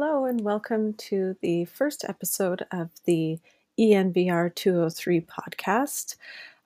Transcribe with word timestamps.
Hello, 0.00 0.26
and 0.26 0.42
welcome 0.42 0.94
to 0.94 1.34
the 1.42 1.64
first 1.64 2.04
episode 2.08 2.64
of 2.70 2.88
the 3.04 3.36
ENVR 3.80 4.54
203 4.54 5.22
podcast. 5.22 6.14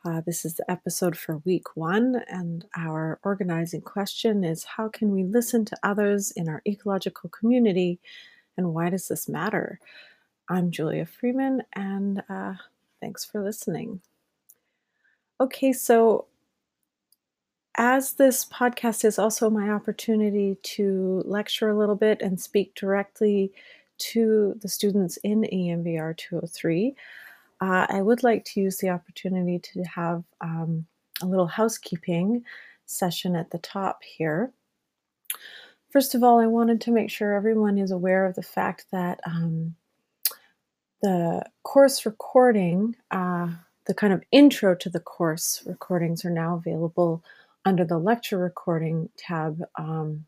Uh, 0.04 0.20
this 0.27 0.45
is 0.45 0.56
the 0.56 0.70
episode 0.70 1.16
for 1.16 1.38
week 1.38 1.74
one, 1.74 2.23
and 2.29 2.66
our 2.77 3.18
organizing 3.24 3.80
question 3.80 4.45
is 4.45 4.64
How 4.64 4.87
can 4.91 5.12
we 5.12 5.24
listen 5.24 5.64
to 5.64 5.77
others 5.82 6.32
in 6.32 6.46
our 6.46 6.60
ecological 6.66 7.30
community, 7.30 7.98
and 8.59 8.74
why 8.74 8.91
does 8.91 9.09
this 9.09 9.30
matter? 9.30 9.80
I'm 10.51 10.70
Julia 10.70 11.06
Freeman, 11.06 11.62
and 11.73 12.23
uh, 12.28 12.56
thanks 13.01 13.24
for 13.24 13.42
listening. 13.42 14.02
Okay, 15.41 15.73
so 15.73 16.27
as 17.76 18.14
this 18.14 18.44
podcast 18.44 19.04
is 19.04 19.18
also 19.18 19.48
my 19.48 19.70
opportunity 19.70 20.56
to 20.62 21.22
lecture 21.24 21.68
a 21.68 21.78
little 21.78 21.95
bit 21.95 22.20
and 22.20 22.40
speak 22.40 22.74
directly 22.74 23.52
to 23.98 24.54
the 24.60 24.68
students 24.68 25.16
in 25.18 25.42
ENVR 25.42 26.16
203, 26.16 26.95
uh, 27.60 27.86
I 27.88 28.02
would 28.02 28.22
like 28.22 28.45
to 28.46 28.60
use 28.60 28.78
the 28.78 28.90
opportunity 28.90 29.58
to 29.60 29.82
have 29.84 30.24
um, 30.40 30.86
a 31.22 31.26
little 31.26 31.46
housekeeping 31.46 32.45
session 32.86 33.36
at 33.36 33.50
the 33.50 33.58
top 33.58 34.02
here. 34.02 34.52
First 35.90 36.14
of 36.14 36.23
all, 36.23 36.40
I 36.40 36.46
wanted 36.46 36.80
to 36.82 36.90
make 36.90 37.10
sure 37.10 37.34
everyone 37.34 37.78
is 37.78 37.90
aware 37.90 38.26
of 38.26 38.34
the 38.34 38.42
fact 38.42 38.86
that 38.92 39.20
um, 39.24 39.76
the 41.02 41.45
course 41.62 42.04
recording, 42.04 42.96
uh, 43.10 43.48
the 43.86 43.95
kind 43.95 44.12
of 44.12 44.23
intro 44.32 44.74
to 44.74 44.90
the 44.90 45.00
course 45.00 45.62
recordings, 45.66 46.24
are 46.24 46.30
now 46.30 46.56
available 46.56 47.23
under 47.65 47.84
the 47.84 47.98
lecture 47.98 48.39
recording 48.39 49.09
tab 49.16 49.63
um, 49.77 50.27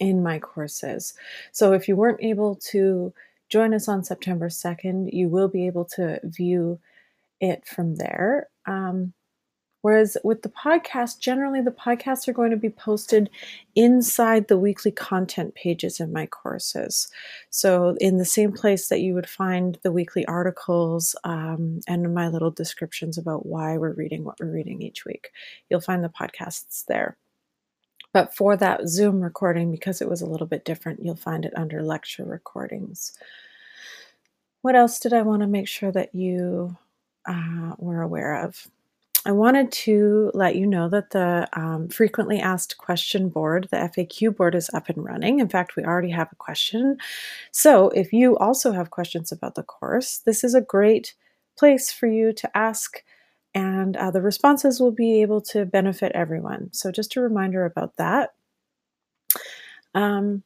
in 0.00 0.22
my 0.22 0.38
courses. 0.38 1.14
So 1.52 1.72
if 1.72 1.88
you 1.88 1.96
weren't 1.96 2.22
able 2.22 2.56
to 2.70 3.12
join 3.48 3.74
us 3.74 3.88
on 3.88 4.04
September 4.04 4.48
2nd, 4.48 5.12
you 5.12 5.28
will 5.28 5.48
be 5.48 5.66
able 5.66 5.84
to 5.84 6.20
view 6.24 6.80
it 7.40 7.66
from 7.66 7.96
there. 7.96 8.48
Um, 8.66 9.12
Whereas 9.82 10.16
with 10.24 10.42
the 10.42 10.48
podcast, 10.48 11.18
generally 11.18 11.60
the 11.60 11.72
podcasts 11.72 12.26
are 12.28 12.32
going 12.32 12.52
to 12.52 12.56
be 12.56 12.70
posted 12.70 13.28
inside 13.74 14.48
the 14.48 14.58
weekly 14.58 14.92
content 14.92 15.54
pages 15.54 16.00
in 16.00 16.12
my 16.12 16.26
courses. 16.26 17.08
So, 17.50 17.96
in 18.00 18.18
the 18.18 18.24
same 18.24 18.52
place 18.52 18.88
that 18.88 19.00
you 19.00 19.12
would 19.14 19.28
find 19.28 19.78
the 19.82 19.92
weekly 19.92 20.24
articles 20.26 21.14
um, 21.24 21.80
and 21.88 22.14
my 22.14 22.28
little 22.28 22.52
descriptions 22.52 23.18
about 23.18 23.44
why 23.44 23.76
we're 23.76 23.92
reading 23.92 24.24
what 24.24 24.38
we're 24.40 24.52
reading 24.52 24.82
each 24.82 25.04
week, 25.04 25.30
you'll 25.68 25.80
find 25.80 26.02
the 26.02 26.08
podcasts 26.08 26.86
there. 26.86 27.16
But 28.12 28.34
for 28.34 28.56
that 28.58 28.88
Zoom 28.88 29.20
recording, 29.20 29.70
because 29.70 30.00
it 30.00 30.08
was 30.08 30.20
a 30.22 30.26
little 30.26 30.46
bit 30.46 30.64
different, 30.64 31.02
you'll 31.02 31.16
find 31.16 31.44
it 31.44 31.56
under 31.56 31.82
lecture 31.82 32.24
recordings. 32.24 33.12
What 34.60 34.76
else 34.76 35.00
did 35.00 35.12
I 35.12 35.22
want 35.22 35.40
to 35.40 35.48
make 35.48 35.66
sure 35.66 35.90
that 35.90 36.14
you 36.14 36.76
uh, 37.26 37.72
were 37.78 38.02
aware 38.02 38.44
of? 38.44 38.68
I 39.24 39.30
wanted 39.30 39.70
to 39.72 40.32
let 40.34 40.56
you 40.56 40.66
know 40.66 40.88
that 40.88 41.10
the 41.10 41.48
um, 41.52 41.88
frequently 41.88 42.40
asked 42.40 42.78
question 42.78 43.28
board, 43.28 43.68
the 43.70 43.76
FAQ 43.76 44.36
board, 44.36 44.56
is 44.56 44.68
up 44.74 44.88
and 44.88 45.04
running. 45.04 45.38
In 45.38 45.48
fact, 45.48 45.76
we 45.76 45.84
already 45.84 46.10
have 46.10 46.28
a 46.32 46.36
question. 46.36 46.96
So 47.52 47.90
if 47.90 48.12
you 48.12 48.36
also 48.38 48.72
have 48.72 48.90
questions 48.90 49.30
about 49.30 49.54
the 49.54 49.62
course, 49.62 50.18
this 50.18 50.42
is 50.42 50.54
a 50.54 50.60
great 50.60 51.14
place 51.56 51.92
for 51.92 52.08
you 52.08 52.32
to 52.32 52.56
ask, 52.56 53.04
and 53.54 53.96
uh, 53.96 54.10
the 54.10 54.22
responses 54.22 54.80
will 54.80 54.92
be 54.92 55.22
able 55.22 55.40
to 55.42 55.66
benefit 55.66 56.10
everyone. 56.12 56.72
So 56.72 56.90
just 56.90 57.14
a 57.14 57.20
reminder 57.20 57.64
about 57.64 57.96
that. 57.98 58.30
Um, 59.94 60.42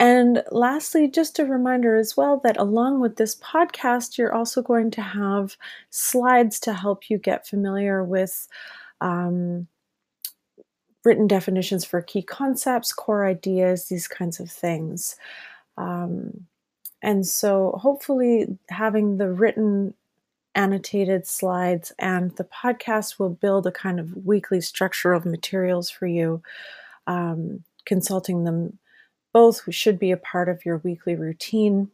and 0.00 0.42
lastly, 0.50 1.08
just 1.08 1.38
a 1.38 1.44
reminder 1.44 1.96
as 1.96 2.16
well 2.16 2.40
that 2.42 2.56
along 2.56 3.00
with 3.00 3.16
this 3.16 3.36
podcast, 3.36 4.16
you're 4.16 4.34
also 4.34 4.62
going 4.62 4.90
to 4.92 5.02
have 5.02 5.58
slides 5.90 6.58
to 6.60 6.72
help 6.72 7.10
you 7.10 7.18
get 7.18 7.46
familiar 7.46 8.02
with 8.02 8.48
um, 9.02 9.68
written 11.04 11.26
definitions 11.26 11.84
for 11.84 12.00
key 12.00 12.22
concepts, 12.22 12.94
core 12.94 13.26
ideas, 13.26 13.88
these 13.88 14.08
kinds 14.08 14.40
of 14.40 14.50
things. 14.50 15.16
Um, 15.76 16.46
and 17.02 17.26
so, 17.26 17.72
hopefully, 17.78 18.58
having 18.70 19.18
the 19.18 19.30
written 19.30 19.92
annotated 20.54 21.26
slides 21.26 21.92
and 21.98 22.34
the 22.36 22.44
podcast 22.44 23.18
will 23.18 23.30
build 23.30 23.66
a 23.66 23.72
kind 23.72 24.00
of 24.00 24.26
weekly 24.26 24.62
structure 24.62 25.12
of 25.12 25.26
materials 25.26 25.90
for 25.90 26.06
you, 26.06 26.42
um, 27.06 27.64
consulting 27.84 28.44
them 28.44 28.78
both 29.32 29.62
should 29.72 29.98
be 29.98 30.10
a 30.10 30.16
part 30.16 30.48
of 30.48 30.64
your 30.64 30.78
weekly 30.78 31.14
routine. 31.14 31.90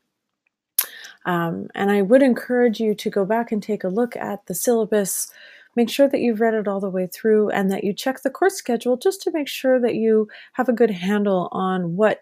Um, 1.25 1.69
and 1.75 1.91
I 1.91 2.03
would 2.03 2.23
encourage 2.23 2.81
you 2.81 2.95
to 2.95 3.11
go 3.11 3.25
back 3.25 3.51
and 3.51 3.63
take 3.63 3.85
a 3.85 3.89
look 3.89 4.17
at 4.17 4.47
the 4.47 4.55
syllabus. 4.55 5.31
Make 5.75 5.91
sure 5.91 6.09
that 6.09 6.21
you've 6.21 6.41
read 6.41 6.55
it 6.55 6.69
all 6.69 6.81
the 6.81 6.89
way 6.89 7.07
through 7.07 7.51
and 7.51 7.71
that 7.71 7.85
you 7.85 7.93
check 7.93 8.23
the 8.23 8.31
course 8.31 8.55
schedule 8.55 8.97
just 8.97 9.21
to 9.23 9.33
make 9.33 9.49
sure 9.49 9.81
that 9.81 9.97
you 9.97 10.29
have 10.55 10.69
a 10.69 10.73
good 10.73 10.91
handle 10.91 11.49
on 11.53 11.97
what 11.97 12.21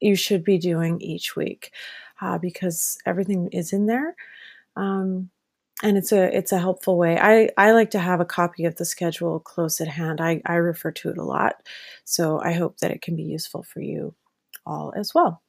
you 0.00 0.16
should 0.16 0.44
be 0.44 0.58
doing 0.58 1.00
each 1.00 1.36
week 1.36 1.72
uh, 2.20 2.38
because 2.38 2.98
everything 3.06 3.48
is 3.52 3.72
in 3.72 3.86
there. 3.86 4.16
Um, 4.76 5.30
and 5.82 5.96
it's 5.96 6.12
a 6.12 6.36
it's 6.36 6.52
a 6.52 6.58
helpful 6.58 6.98
way. 6.98 7.18
I, 7.18 7.48
I 7.56 7.72
like 7.72 7.90
to 7.92 7.98
have 7.98 8.20
a 8.20 8.26
copy 8.26 8.66
of 8.66 8.76
the 8.76 8.84
schedule 8.84 9.40
close 9.40 9.80
at 9.80 9.88
hand. 9.88 10.20
I, 10.20 10.42
I 10.44 10.54
refer 10.54 10.90
to 10.92 11.10
it 11.10 11.16
a 11.16 11.24
lot. 11.24 11.66
So 12.04 12.38
I 12.38 12.52
hope 12.52 12.78
that 12.78 12.90
it 12.90 13.00
can 13.00 13.16
be 13.16 13.22
useful 13.22 13.62
for 13.62 13.80
you 13.80 14.14
all 14.70 14.92
as 14.96 15.14
well. 15.14 15.42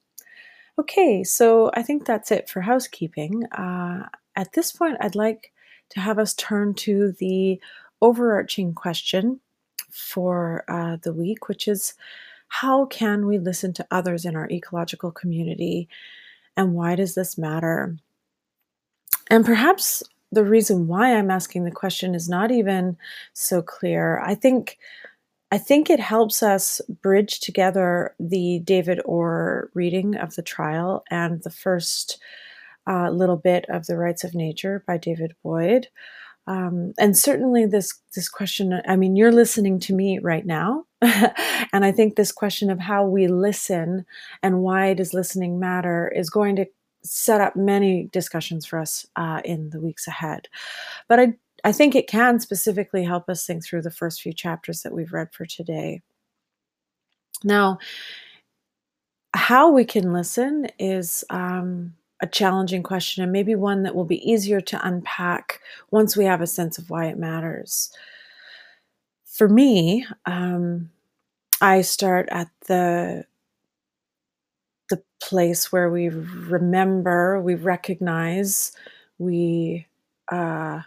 Okay, 0.78 1.22
so 1.22 1.70
I 1.74 1.82
think 1.82 2.04
that's 2.04 2.30
it 2.30 2.48
for 2.48 2.60
housekeeping. 2.60 3.44
Uh, 3.52 4.08
at 4.36 4.52
this 4.52 4.72
point, 4.72 4.96
I'd 5.00 5.14
like 5.14 5.52
to 5.90 6.00
have 6.00 6.18
us 6.18 6.34
turn 6.34 6.74
to 6.74 7.12
the 7.18 7.60
overarching 8.00 8.74
question 8.74 9.40
for 9.90 10.64
uh, 10.68 10.96
the 11.02 11.12
week, 11.12 11.48
which 11.48 11.68
is 11.68 11.94
how 12.48 12.86
can 12.86 13.26
we 13.26 13.38
listen 13.38 13.72
to 13.74 13.86
others 13.90 14.24
in 14.24 14.36
our 14.36 14.48
ecological 14.50 15.10
community 15.10 15.88
and 16.56 16.74
why 16.74 16.94
does 16.94 17.14
this 17.14 17.38
matter? 17.38 17.96
And 19.30 19.44
perhaps 19.44 20.02
the 20.32 20.44
reason 20.44 20.86
why 20.86 21.14
I'm 21.14 21.30
asking 21.30 21.64
the 21.64 21.70
question 21.70 22.14
is 22.14 22.28
not 22.28 22.50
even 22.50 22.96
so 23.32 23.62
clear. 23.62 24.20
I 24.20 24.34
think 24.34 24.78
I 25.52 25.58
think 25.58 25.90
it 25.90 26.00
helps 26.00 26.42
us 26.42 26.80
bridge 27.02 27.40
together 27.40 28.14
the 28.18 28.60
David 28.60 29.02
Orr 29.04 29.70
reading 29.74 30.16
of 30.16 30.34
the 30.34 30.42
trial 30.42 31.04
and 31.10 31.42
the 31.42 31.50
first 31.50 32.18
uh, 32.88 33.10
little 33.10 33.36
bit 33.36 33.66
of 33.68 33.84
The 33.84 33.98
Rights 33.98 34.24
of 34.24 34.34
Nature 34.34 34.82
by 34.86 34.96
David 34.96 35.34
Boyd. 35.44 35.88
Um, 36.46 36.94
and 36.98 37.16
certainly 37.16 37.66
this 37.66 38.00
this 38.16 38.28
question 38.28 38.80
i 38.88 38.96
mean 38.96 39.14
you're 39.14 39.30
listening 39.30 39.78
to 39.78 39.94
me 39.94 40.18
right 40.18 40.44
now 40.44 40.86
and 41.00 41.84
i 41.84 41.92
think 41.92 42.16
this 42.16 42.32
question 42.32 42.68
of 42.68 42.80
how 42.80 43.06
we 43.06 43.28
listen 43.28 44.04
and 44.42 44.60
why 44.60 44.92
does 44.92 45.14
listening 45.14 45.60
matter 45.60 46.08
is 46.08 46.30
going 46.30 46.56
to 46.56 46.66
set 47.04 47.40
up 47.40 47.54
many 47.54 48.08
discussions 48.10 48.66
for 48.66 48.80
us 48.80 49.06
uh, 49.14 49.40
in 49.44 49.70
the 49.70 49.80
weeks 49.80 50.08
ahead 50.08 50.48
but 51.08 51.20
i 51.20 51.32
I 51.64 51.72
think 51.72 51.94
it 51.94 52.08
can 52.08 52.40
specifically 52.40 53.04
help 53.04 53.28
us 53.28 53.46
think 53.46 53.64
through 53.64 53.82
the 53.82 53.90
first 53.90 54.20
few 54.20 54.32
chapters 54.32 54.82
that 54.82 54.92
we've 54.92 55.12
read 55.12 55.32
for 55.32 55.46
today. 55.46 56.02
Now, 57.44 57.78
how 59.34 59.70
we 59.70 59.84
can 59.84 60.12
listen 60.12 60.66
is 60.78 61.24
um, 61.30 61.94
a 62.20 62.26
challenging 62.26 62.82
question 62.82 63.22
and 63.22 63.32
maybe 63.32 63.54
one 63.54 63.82
that 63.82 63.94
will 63.94 64.04
be 64.04 64.28
easier 64.30 64.60
to 64.60 64.86
unpack 64.86 65.60
once 65.90 66.16
we 66.16 66.24
have 66.24 66.40
a 66.40 66.46
sense 66.46 66.78
of 66.78 66.90
why 66.90 67.06
it 67.06 67.18
matters. 67.18 67.90
For 69.24 69.48
me, 69.48 70.06
um, 70.26 70.90
I 71.60 71.82
start 71.82 72.28
at 72.30 72.48
the 72.66 73.24
the 74.90 75.02
place 75.22 75.72
where 75.72 75.90
we 75.90 76.10
remember, 76.10 77.40
we 77.40 77.54
recognize, 77.54 78.72
we 79.18 79.86
uh, 80.30 80.82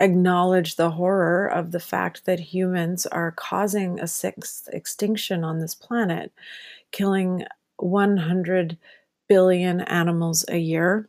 acknowledge 0.00 0.76
the 0.76 0.90
horror 0.92 1.46
of 1.46 1.72
the 1.72 1.80
fact 1.80 2.24
that 2.26 2.40
humans 2.40 3.06
are 3.06 3.32
causing 3.32 4.00
a 4.00 4.06
sixth 4.06 4.68
extinction 4.72 5.44
on 5.44 5.60
this 5.60 5.74
planet, 5.74 6.32
killing 6.92 7.44
100 7.78 8.78
billion 9.28 9.80
animals 9.82 10.44
a 10.48 10.58
year. 10.58 11.08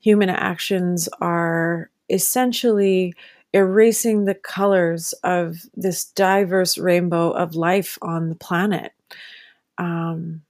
Human 0.00 0.28
actions 0.28 1.08
are 1.20 1.90
essentially 2.08 3.14
erasing 3.52 4.24
the 4.24 4.34
colors 4.34 5.12
of 5.24 5.56
this 5.74 6.04
diverse 6.04 6.78
rainbow 6.78 7.30
of 7.30 7.54
life 7.54 7.98
on 8.02 8.28
the 8.28 8.34
planet. 8.34 8.92
Um, 9.78 10.42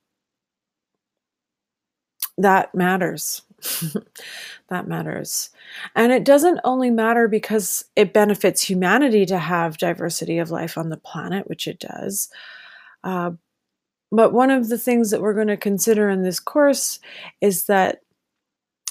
that 2.38 2.75
matters. 2.75 3.43
that 4.69 4.87
matters. 4.87 5.50
And 5.94 6.12
it 6.12 6.25
doesn't 6.25 6.60
only 6.64 6.90
matter 6.90 7.28
because 7.28 7.84
it 7.96 8.12
benefits 8.12 8.62
humanity 8.62 9.26
to 9.26 9.38
have 9.38 9.78
diversity 9.78 10.38
of 10.38 10.50
life 10.50 10.78
on 10.78 10.88
the 10.88 10.96
planet, 10.96 11.49
which 11.49 11.66
it 11.66 11.78
does, 11.78 12.28
uh, 13.05 13.32
but 14.10 14.32
one 14.32 14.50
of 14.50 14.69
the 14.69 14.78
things 14.78 15.10
that 15.10 15.20
we're 15.20 15.34
going 15.34 15.49
to 15.49 15.56
consider 15.56 16.08
in 16.08 16.22
this 16.22 16.40
course 16.40 16.99
is 17.40 17.64
that 17.64 18.00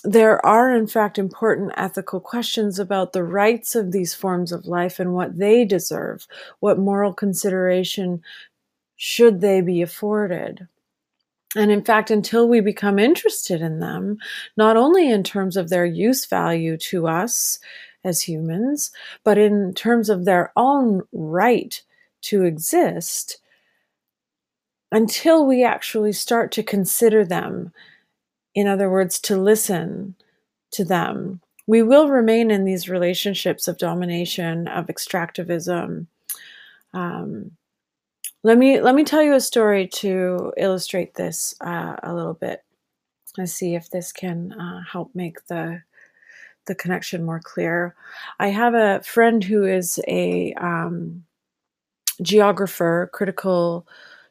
there 0.04 0.46
are, 0.46 0.76
in 0.76 0.86
fact, 0.86 1.18
important 1.18 1.72
ethical 1.76 2.20
questions 2.20 2.78
about 2.78 3.14
the 3.14 3.24
rights 3.24 3.76
of 3.76 3.92
these 3.92 4.14
forms 4.14 4.52
of 4.52 4.68
life 4.68 5.00
and 5.00 5.14
what 5.14 5.38
they 5.38 5.66
deserve, 5.66 6.28
what 6.60 6.78
moral 6.78 7.14
consideration 7.14 8.22
should 8.96 9.42
they 9.42 9.60
be 9.60 9.82
afforded. 9.82 10.68
And 11.58 11.72
in 11.72 11.84
fact, 11.84 12.12
until 12.12 12.48
we 12.48 12.62
become 12.62 13.00
interested 13.00 13.62
in 13.62 13.80
them, 13.80 14.20
not 14.58 14.78
only 14.78 15.10
in 15.10 15.24
terms 15.24 15.58
of 15.58 15.70
their 15.70 15.86
use 15.86 16.28
value 16.28 16.78
to 16.78 17.08
us 17.08 17.58
as 18.04 18.22
humans, 18.22 18.92
but 19.24 19.40
in 19.40 19.74
terms 19.74 20.08
of 20.12 20.24
their 20.24 20.54
own 20.56 21.02
right 21.12 21.82
to 22.22 22.44
exist, 22.44 23.40
until 24.92 25.48
we 25.48 25.64
actually 25.64 26.14
start 26.14 26.52
to 26.52 26.62
consider 26.62 27.26
them, 27.26 27.74
in 28.54 28.68
other 28.68 28.90
words, 28.92 29.20
to 29.22 29.36
listen 29.36 30.14
to 30.74 30.86
them, 30.86 31.42
we 31.66 31.82
will 31.82 32.08
remain 32.08 32.52
in 32.52 32.66
these 32.66 32.88
relationships 32.88 33.68
of 33.68 33.80
domination, 33.80 34.68
of 34.68 34.86
extractivism. 34.86 36.06
Um, 36.94 37.52
let 38.44 38.58
me 38.58 38.80
let 38.82 38.96
me 38.96 39.04
tell 39.04 39.22
you 39.24 39.34
a 39.34 39.42
story 39.42 39.88
to 39.88 40.54
illustrate 40.58 41.16
this 41.16 41.56
uh, 41.62 41.96
a 42.04 42.14
little 42.14 42.34
bit. 42.34 42.64
Let's 43.38 43.54
see 43.54 43.76
if 43.76 43.90
this 43.90 44.12
can 44.12 44.54
uh, 44.54 44.82
help 44.92 45.12
make 45.14 45.46
the 45.48 45.82
the 46.66 46.76
connection 46.76 47.24
more 47.24 47.42
clear. 47.44 47.96
I 48.40 48.50
have 48.50 48.74
a 48.74 49.02
friend 49.04 49.44
who 49.44 49.66
is 49.66 50.00
a 50.08 50.54
um, 50.54 51.24
geographer, 52.22 53.10
critical 53.14 53.88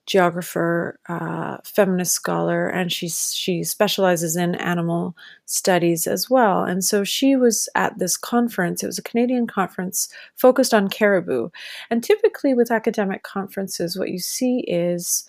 geographer, 0.07 0.99
uh, 1.09 1.59
feminist 1.65 2.13
scholar, 2.13 2.69
and 2.69 2.93
she 2.93 3.09
she 3.09 3.65
specializes 3.65 4.37
in 4.37 4.55
animal 4.57 5.17
studies 5.47 6.07
as 6.07 6.31
well. 6.31 6.65
And 6.65 6.85
so 6.85 7.05
she 7.05 7.37
was 7.37 7.69
at 7.75 7.99
this 7.99 8.17
conference. 8.17 8.83
It 8.83 8.87
was 8.87 8.99
a 8.99 9.03
Canadian 9.03 9.47
conference 9.47 10.09
focused 10.37 10.73
on 10.73 10.89
caribou. 10.89 11.51
And 11.91 12.03
typically, 12.03 12.55
with 12.55 12.71
academic 12.71 13.23
conferences, 13.25 13.99
what 13.99 14.11
you 14.11 14.19
see 14.19 14.61
is 14.61 15.29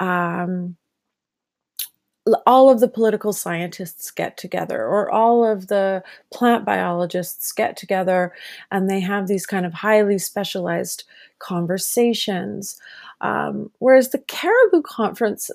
um, 0.00 0.76
all 2.46 2.70
of 2.70 2.80
the 2.80 2.88
political 2.88 3.32
scientists 3.32 4.10
get 4.10 4.36
together 4.36 4.84
or 4.84 5.10
all 5.10 5.44
of 5.44 5.68
the 5.68 6.02
plant 6.32 6.64
biologists 6.64 7.52
get 7.52 7.76
together 7.76 8.32
and 8.70 8.88
they 8.88 9.00
have 9.00 9.26
these 9.26 9.46
kind 9.46 9.66
of 9.66 9.72
highly 9.72 10.18
specialized 10.18 11.04
conversations. 11.38 12.80
Um, 13.20 13.70
whereas 13.78 14.10
the 14.10 14.18
caribou 14.18 14.82
conference 14.82 15.50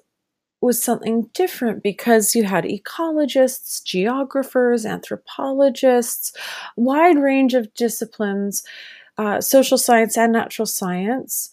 was 0.61 0.81
something 0.81 1.29
different 1.33 1.83
because 1.83 2.35
you 2.35 2.45
had 2.45 2.63
ecologists 2.63 3.83
geographers 3.83 4.85
anthropologists 4.85 6.31
wide 6.77 7.17
range 7.17 7.53
of 7.53 7.73
disciplines 7.73 8.63
uh, 9.17 9.41
social 9.41 9.77
science 9.77 10.17
and 10.17 10.31
natural 10.31 10.65
science 10.65 11.51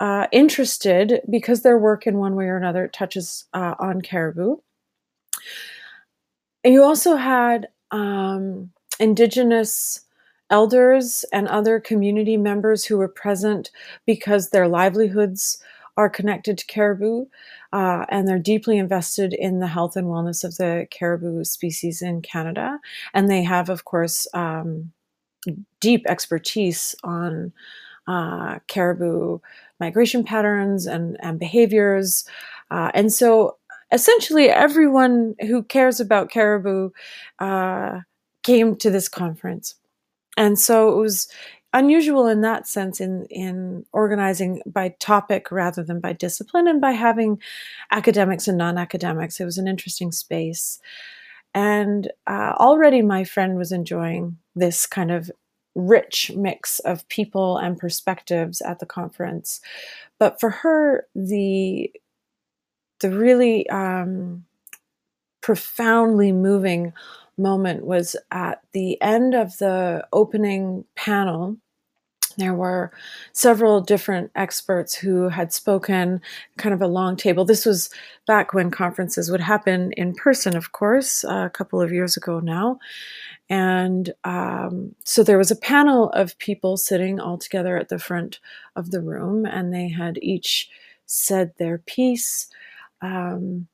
uh, 0.00 0.26
interested 0.32 1.20
because 1.30 1.62
their 1.62 1.78
work 1.78 2.06
in 2.06 2.16
one 2.18 2.34
way 2.34 2.46
or 2.46 2.56
another 2.56 2.88
touches 2.88 3.44
uh, 3.52 3.74
on 3.78 4.00
caribou. 4.00 4.56
You 6.64 6.82
also 6.82 7.16
had 7.16 7.68
um, 7.90 8.70
indigenous 8.98 10.00
elders 10.50 11.24
and 11.32 11.46
other 11.48 11.78
community 11.78 12.36
members 12.36 12.84
who 12.84 12.98
were 12.98 13.08
present 13.08 13.70
because 14.06 14.50
their 14.50 14.68
livelihoods 14.68 15.62
are 15.96 16.08
connected 16.08 16.56
to 16.58 16.66
caribou 16.66 17.26
uh, 17.72 18.04
and 18.08 18.26
they're 18.26 18.38
deeply 18.38 18.78
invested 18.78 19.32
in 19.34 19.60
the 19.60 19.66
health 19.66 19.96
and 19.96 20.06
wellness 20.06 20.44
of 20.44 20.56
the 20.56 20.86
caribou 20.90 21.44
species 21.44 22.02
in 22.02 22.22
Canada. 22.22 22.78
And 23.14 23.30
they 23.30 23.42
have, 23.42 23.68
of 23.68 23.84
course, 23.84 24.26
um, 24.34 24.92
deep 25.80 26.04
expertise 26.06 26.94
on 27.04 27.52
uh, 28.06 28.58
caribou 28.66 29.38
migration 29.80 30.22
patterns 30.24 30.86
and, 30.86 31.16
and 31.20 31.38
behaviors. 31.38 32.24
Uh, 32.70 32.90
and 32.94 33.12
so 33.12 33.56
essentially 33.92 34.48
everyone 34.48 35.34
who 35.40 35.62
cares 35.62 35.98
about 36.00 36.30
caribou 36.30 36.90
uh, 37.38 38.00
came 38.42 38.76
to 38.76 38.90
this 38.90 39.08
conference. 39.08 39.74
And 40.36 40.58
so 40.58 40.92
it 40.92 41.00
was 41.00 41.28
unusual 41.72 42.26
in 42.26 42.40
that 42.40 42.66
sense 42.66 43.00
in, 43.00 43.26
in 43.26 43.84
organizing 43.92 44.62
by 44.66 44.94
topic 44.98 45.50
rather 45.52 45.82
than 45.82 46.00
by 46.00 46.12
discipline 46.12 46.66
and 46.66 46.80
by 46.80 46.92
having 46.92 47.40
academics 47.90 48.48
and 48.48 48.58
non-academics. 48.58 49.40
It 49.40 49.44
was 49.44 49.58
an 49.58 49.68
interesting 49.68 50.12
space. 50.12 50.80
And 51.54 52.10
uh, 52.26 52.54
already 52.58 53.02
my 53.02 53.24
friend 53.24 53.56
was 53.56 53.72
enjoying 53.72 54.38
this 54.54 54.86
kind 54.86 55.10
of 55.10 55.30
rich 55.74 56.32
mix 56.34 56.78
of 56.80 57.08
people 57.08 57.56
and 57.56 57.78
perspectives 57.78 58.60
at 58.60 58.78
the 58.78 58.86
conference. 58.86 59.60
But 60.18 60.40
for 60.40 60.50
her, 60.50 61.06
the 61.14 61.92
the 63.00 63.10
really 63.10 63.68
um, 63.70 64.44
profoundly 65.40 66.32
moving 66.32 66.92
moment 67.38 67.84
was 67.84 68.14
at 68.30 68.60
the 68.72 69.00
end 69.00 69.34
of 69.34 69.56
the 69.58 70.06
opening 70.12 70.84
panel. 70.94 71.56
There 72.36 72.54
were 72.54 72.92
several 73.32 73.80
different 73.80 74.30
experts 74.34 74.94
who 74.94 75.28
had 75.28 75.52
spoken, 75.52 76.20
kind 76.58 76.74
of 76.74 76.80
a 76.80 76.86
long 76.86 77.16
table. 77.16 77.44
This 77.44 77.66
was 77.66 77.90
back 78.26 78.54
when 78.54 78.70
conferences 78.70 79.30
would 79.30 79.40
happen 79.40 79.92
in 79.92 80.14
person, 80.14 80.56
of 80.56 80.72
course, 80.72 81.24
a 81.24 81.50
couple 81.52 81.80
of 81.80 81.92
years 81.92 82.16
ago 82.16 82.38
now. 82.40 82.78
And 83.50 84.14
um, 84.24 84.94
so 85.04 85.24
there 85.24 85.38
was 85.38 85.50
a 85.50 85.56
panel 85.56 86.10
of 86.10 86.38
people 86.38 86.76
sitting 86.78 87.20
all 87.20 87.36
together 87.36 87.76
at 87.76 87.90
the 87.90 87.98
front 87.98 88.40
of 88.76 88.92
the 88.92 89.02
room, 89.02 89.44
and 89.44 89.74
they 89.74 89.88
had 89.88 90.18
each 90.22 90.70
said 91.06 91.52
their 91.58 91.78
piece. 91.78 92.46
Um, 93.02 93.66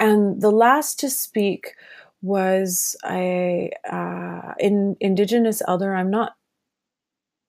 and 0.00 0.40
the 0.40 0.52
last 0.52 1.00
to 1.00 1.10
speak 1.10 1.74
was 2.22 2.96
a 3.10 3.72
uh, 3.90 4.54
in, 4.60 4.96
indigenous 5.00 5.62
elder. 5.68 5.94
I'm 5.94 6.10
not. 6.10 6.36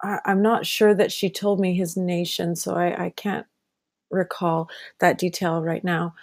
I, 0.01 0.19
am 0.25 0.41
not 0.41 0.65
sure 0.65 0.95
that 0.95 1.11
she 1.11 1.29
told 1.29 1.59
me 1.59 1.75
his 1.75 1.97
nation, 1.97 2.55
so 2.55 2.75
I, 2.75 3.05
I 3.05 3.09
can't 3.11 3.45
recall 4.11 4.69
that 4.99 5.17
detail 5.19 5.61
right 5.61 5.83
now. 5.83 6.15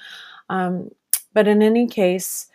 Um, 0.49 0.91
but 1.35 1.47
in 1.47 1.63
any 1.63 1.87
case, 1.87 2.49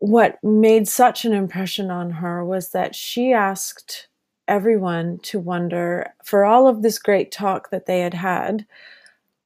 what 0.00 0.42
made 0.42 0.88
such 0.88 1.24
an 1.24 1.32
impression 1.32 1.90
on 1.90 2.10
her 2.10 2.44
was 2.44 2.70
that 2.70 2.94
she 2.94 3.32
asked 3.32 4.08
everyone 4.48 5.18
to 5.18 5.38
wonder 5.38 6.12
for 6.24 6.44
all 6.44 6.66
of 6.66 6.82
this 6.82 6.98
great 6.98 7.30
talk 7.30 7.70
that 7.70 7.86
they 7.86 8.00
had 8.00 8.14
had 8.14 8.66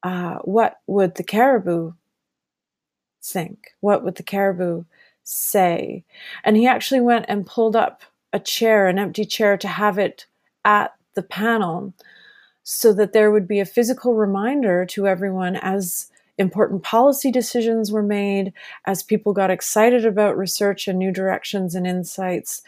uh, 0.04 0.38
what 0.38 0.80
would 0.87 1.14
the 1.16 1.23
caribou 1.23 1.92
think? 3.23 3.70
What 3.80 4.04
would 4.04 4.16
the 4.16 4.23
caribou 4.23 4.84
say? 5.25 6.04
And 6.44 6.56
he 6.56 6.66
actually 6.66 7.00
went 7.00 7.25
and 7.28 7.46
pulled 7.46 7.75
up 7.75 8.02
a 8.32 8.38
chair 8.38 8.88
an 8.88 8.99
empty 8.99 9.25
chair 9.25 9.56
to 9.56 9.68
have 9.68 9.99
it 9.99 10.26
at 10.64 10.92
the 11.14 11.23
panel 11.23 11.94
so 12.64 12.92
that 12.92 13.12
there 13.12 13.30
would 13.30 13.49
be 13.49 13.61
a 13.61 13.66
physical 13.66 14.14
reminder 14.14 14.84
to 14.87 15.06
everyone 15.06 15.56
as 15.56 16.11
important 16.38 16.82
policy 16.82 17.30
decisions 17.30 17.92
were 17.92 18.02
made, 18.02 18.52
as 18.86 19.02
people 19.02 19.32
got 19.32 19.50
excited 19.50 20.04
about 20.04 20.36
research 20.36 20.88
and 20.88 20.98
new 20.98 21.12
directions 21.12 21.74
and 21.74 21.86
insights, 21.86 22.62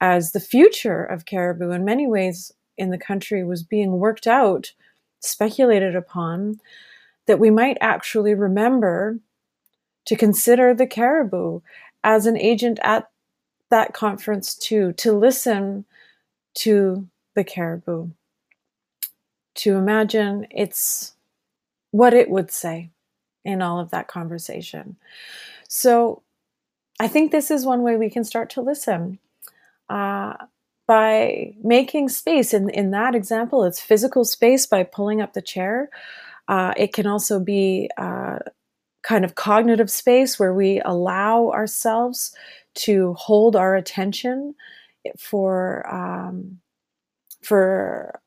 as 0.00 0.32
the 0.32 0.40
future 0.40 1.04
of 1.04 1.26
caribou 1.26 1.70
in 1.70 1.84
many 1.84 2.06
ways 2.06 2.52
in 2.76 2.90
the 2.90 2.98
country 2.98 3.44
was 3.44 3.62
being 3.62 3.92
worked 3.92 4.26
out, 4.26 4.72
speculated 5.20 5.94
upon, 5.94 6.60
that 7.26 7.38
we 7.38 7.50
might 7.50 7.78
actually 7.80 8.34
remember 8.34 9.18
to 10.06 10.16
consider 10.16 10.74
the 10.74 10.86
caribou 10.86 11.60
as 12.02 12.26
an 12.26 12.36
agent 12.36 12.78
at 12.82 13.08
that 13.70 13.94
conference 13.94 14.54
too, 14.54 14.92
to 14.92 15.12
listen 15.12 15.84
to 16.54 17.08
the 17.34 17.44
caribou, 17.44 18.08
to 19.54 19.76
imagine 19.76 20.46
it's 20.50 21.14
what 21.90 22.12
it 22.12 22.28
would 22.28 22.50
say 22.50 22.90
in 23.44 23.62
all 23.62 23.78
of 23.78 23.90
that 23.90 24.08
conversation. 24.08 24.96
So 25.68 26.22
I 27.00 27.08
think 27.08 27.30
this 27.30 27.50
is 27.50 27.66
one 27.66 27.82
way 27.82 27.96
we 27.96 28.10
can 28.10 28.24
start 28.24 28.50
to 28.50 28.60
listen. 28.62 29.18
Uh, 29.88 30.34
by 30.86 31.54
making 31.62 32.08
space 32.10 32.52
in, 32.52 32.68
in 32.70 32.90
that 32.90 33.14
example, 33.14 33.64
it's 33.64 33.80
physical 33.80 34.24
space 34.24 34.66
by 34.66 34.82
pulling 34.82 35.20
up 35.20 35.32
the 35.32 35.42
chair. 35.42 35.88
Uh, 36.46 36.74
it 36.76 36.92
can 36.92 37.06
also 37.06 37.40
be 37.40 37.88
uh, 37.96 38.38
kind 39.02 39.24
of 39.24 39.34
cognitive 39.34 39.90
space 39.90 40.38
where 40.38 40.52
we 40.52 40.80
allow 40.84 41.50
ourselves 41.50 42.34
to 42.74 43.14
hold 43.14 43.56
our 43.56 43.76
attention 43.76 44.54
for 45.18 45.86
um, 45.94 46.58
for 47.42 48.20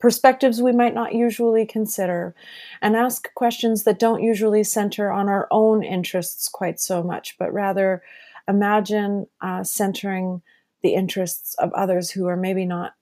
perspectives 0.00 0.62
we 0.62 0.72
might 0.72 0.94
not 0.94 1.14
usually 1.14 1.66
consider, 1.66 2.34
and 2.82 2.96
ask 2.96 3.32
questions 3.34 3.84
that 3.84 3.98
don't 3.98 4.22
usually 4.22 4.64
center 4.64 5.10
on 5.12 5.28
our 5.28 5.46
own 5.50 5.84
interests 5.84 6.48
quite 6.48 6.80
so 6.80 7.02
much, 7.02 7.36
but 7.38 7.52
rather 7.52 8.02
imagine 8.48 9.26
uh, 9.40 9.62
centering 9.62 10.42
the 10.82 10.94
interests 10.94 11.54
of 11.56 11.72
others 11.74 12.10
who 12.10 12.26
are 12.26 12.36
maybe 12.36 12.64
not 12.64 12.94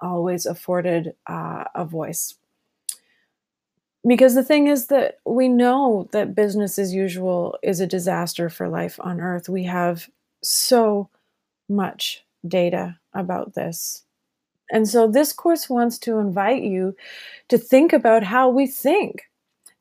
always 0.00 0.46
afforded 0.46 1.14
uh, 1.26 1.64
a 1.74 1.84
voice. 1.84 2.34
Because 4.06 4.36
the 4.36 4.44
thing 4.44 4.68
is 4.68 4.86
that 4.86 5.18
we 5.26 5.48
know 5.48 6.08
that 6.12 6.34
business 6.34 6.78
as 6.78 6.94
usual 6.94 7.58
is 7.62 7.80
a 7.80 7.86
disaster 7.86 8.48
for 8.48 8.68
life 8.68 8.98
on 9.02 9.20
earth. 9.20 9.48
We 9.48 9.64
have 9.64 10.08
so 10.42 11.10
much 11.68 12.24
data 12.46 12.96
about 13.12 13.54
this. 13.54 14.04
And 14.70 14.88
so 14.88 15.06
this 15.06 15.32
course 15.32 15.68
wants 15.68 15.98
to 16.00 16.18
invite 16.18 16.62
you 16.62 16.94
to 17.48 17.58
think 17.58 17.92
about 17.92 18.22
how 18.22 18.48
we 18.48 18.66
think, 18.66 19.30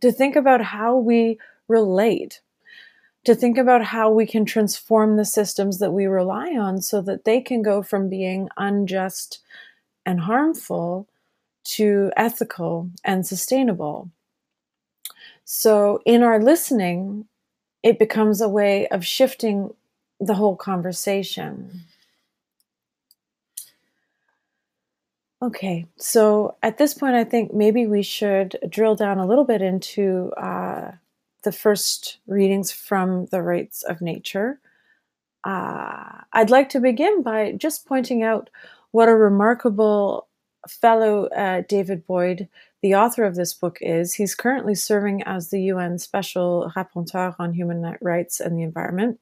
to 0.01 0.11
think 0.11 0.35
about 0.35 0.61
how 0.61 0.97
we 0.97 1.39
relate, 1.67 2.41
to 3.25 3.35
think 3.35 3.57
about 3.57 3.83
how 3.83 4.09
we 4.09 4.25
can 4.25 4.45
transform 4.45 5.17
the 5.17 5.25
systems 5.25 5.79
that 5.79 5.91
we 5.91 6.05
rely 6.05 6.55
on 6.55 6.81
so 6.81 7.01
that 7.01 7.25
they 7.25 7.41
can 7.41 7.61
go 7.61 7.81
from 7.81 8.09
being 8.09 8.47
unjust 8.57 9.39
and 10.05 10.21
harmful 10.21 11.07
to 11.65 12.11
ethical 12.15 12.89
and 13.03 13.27
sustainable. 13.27 14.09
So, 15.43 16.01
in 16.05 16.23
our 16.23 16.41
listening, 16.41 17.27
it 17.83 17.99
becomes 17.99 18.41
a 18.41 18.49
way 18.49 18.87
of 18.87 19.05
shifting 19.05 19.73
the 20.19 20.33
whole 20.33 20.55
conversation. 20.55 21.81
Okay, 25.39 25.85
so 25.97 26.55
at 26.63 26.79
this 26.79 26.95
point, 26.95 27.15
I 27.15 27.23
think 27.23 27.53
maybe 27.53 27.85
we 27.85 28.01
should 28.01 28.57
drill 28.69 28.95
down 28.95 29.19
a 29.19 29.25
little 29.27 29.43
bit 29.43 29.61
into 29.61 30.31
uh, 30.35 30.93
the 31.43 31.51
first 31.51 32.17
readings 32.25 32.71
from 32.71 33.27
the 33.27 33.43
rights 33.43 33.83
of 33.83 34.01
nature. 34.01 34.59
Uh, 35.43 36.21
I'd 36.33 36.49
like 36.49 36.69
to 36.69 36.79
begin 36.79 37.21
by 37.21 37.51
just 37.51 37.85
pointing 37.85 38.23
out 38.23 38.49
what 38.91 39.09
a 39.09 39.15
remarkable 39.15 40.27
fellow 40.67 41.27
uh, 41.27 41.61
David 41.69 42.07
Boyd, 42.07 42.49
the 42.81 42.95
author 42.95 43.23
of 43.23 43.35
this 43.35 43.53
book, 43.53 43.77
is. 43.79 44.15
He's 44.15 44.33
currently 44.33 44.73
serving 44.73 45.21
as 45.23 45.49
the 45.49 45.61
UN 45.63 45.99
Special 45.99 46.71
Rapporteur 46.75 47.35
on 47.37 47.53
Human 47.53 47.95
Rights 48.01 48.39
and 48.39 48.57
the 48.57 48.63
Environment. 48.63 49.19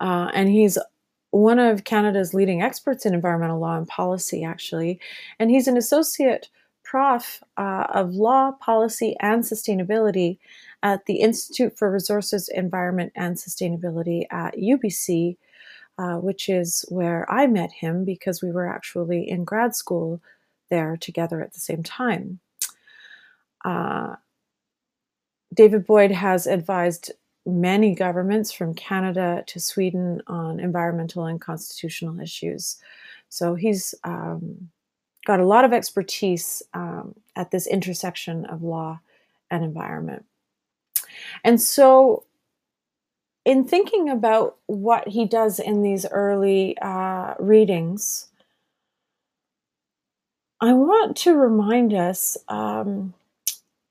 Uh, 0.00 0.30
and 0.32 0.48
he's 0.48 0.78
one 1.30 1.58
of 1.58 1.84
Canada's 1.84 2.32
leading 2.34 2.62
experts 2.62 3.04
in 3.04 3.14
environmental 3.14 3.58
law 3.58 3.76
and 3.76 3.86
policy, 3.86 4.44
actually. 4.44 5.00
And 5.38 5.50
he's 5.50 5.68
an 5.68 5.76
associate 5.76 6.48
prof 6.84 7.42
uh, 7.58 7.86
of 7.92 8.14
law, 8.14 8.52
policy, 8.52 9.14
and 9.20 9.42
sustainability 9.42 10.38
at 10.82 11.04
the 11.04 11.16
Institute 11.16 11.76
for 11.76 11.90
Resources, 11.90 12.48
Environment, 12.48 13.12
and 13.14 13.36
Sustainability 13.36 14.24
at 14.30 14.56
UBC, 14.56 15.36
uh, 15.98 16.14
which 16.14 16.48
is 16.48 16.84
where 16.88 17.30
I 17.30 17.46
met 17.46 17.72
him 17.72 18.04
because 18.04 18.42
we 18.42 18.52
were 18.52 18.66
actually 18.66 19.28
in 19.28 19.44
grad 19.44 19.74
school 19.76 20.22
there 20.70 20.96
together 20.96 21.42
at 21.42 21.52
the 21.52 21.60
same 21.60 21.82
time. 21.82 22.40
Uh, 23.64 24.16
David 25.54 25.86
Boyd 25.86 26.10
has 26.10 26.46
advised 26.46 27.12
many 27.46 27.94
governments 27.94 28.52
from 28.52 28.74
Canada 28.74 29.44
to 29.46 29.60
Sweden 29.60 30.22
on 30.26 30.60
environmental 30.60 31.24
and 31.24 31.40
constitutional 31.40 32.20
issues. 32.20 32.76
So 33.28 33.54
he's 33.54 33.94
um, 34.04 34.70
got 35.26 35.40
a 35.40 35.46
lot 35.46 35.64
of 35.64 35.72
expertise 35.72 36.62
um, 36.74 37.14
at 37.36 37.50
this 37.50 37.66
intersection 37.66 38.44
of 38.46 38.62
law 38.62 39.00
and 39.50 39.64
environment. 39.64 40.24
And 41.44 41.60
so, 41.60 42.24
in 43.44 43.64
thinking 43.64 44.10
about 44.10 44.56
what 44.66 45.08
he 45.08 45.24
does 45.24 45.58
in 45.58 45.82
these 45.82 46.04
early 46.10 46.76
uh, 46.82 47.34
readings, 47.38 48.28
I 50.60 50.72
want 50.72 51.16
to 51.18 51.34
remind 51.34 51.94
us 51.94 52.36
um, 52.48 53.14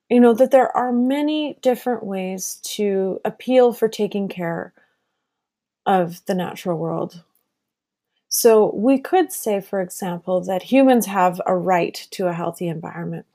you 0.08 0.20
know, 0.20 0.32
that 0.34 0.50
there 0.50 0.74
are 0.76 0.92
many 0.92 1.58
different 1.60 2.04
ways 2.04 2.60
to 2.62 3.20
appeal 3.24 3.72
for 3.72 3.88
taking 3.88 4.28
care 4.28 4.72
of 5.84 6.24
the 6.26 6.34
natural 6.34 6.78
world. 6.78 7.22
So 8.28 8.74
we 8.74 8.98
could 8.98 9.32
say, 9.32 9.60
for 9.60 9.80
example, 9.80 10.42
that 10.42 10.62
humans 10.62 11.06
have 11.06 11.40
a 11.46 11.56
right 11.56 12.06
to 12.12 12.26
a 12.26 12.32
healthy 12.32 12.68
environment. 12.68 13.26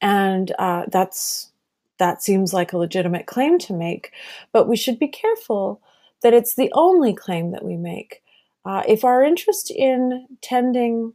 And 0.00 0.52
uh, 0.58 0.84
that's 0.88 1.50
that 1.98 2.22
seems 2.22 2.52
like 2.52 2.72
a 2.72 2.78
legitimate 2.78 3.26
claim 3.26 3.58
to 3.58 3.72
make, 3.72 4.12
but 4.52 4.68
we 4.68 4.76
should 4.76 4.98
be 4.98 5.08
careful 5.08 5.80
that 6.22 6.34
it's 6.34 6.54
the 6.54 6.70
only 6.74 7.14
claim 7.14 7.52
that 7.52 7.64
we 7.64 7.76
make. 7.76 8.22
Uh, 8.66 8.82
if 8.86 9.04
our 9.04 9.22
interest 9.22 9.70
in 9.70 10.26
tending 10.42 11.14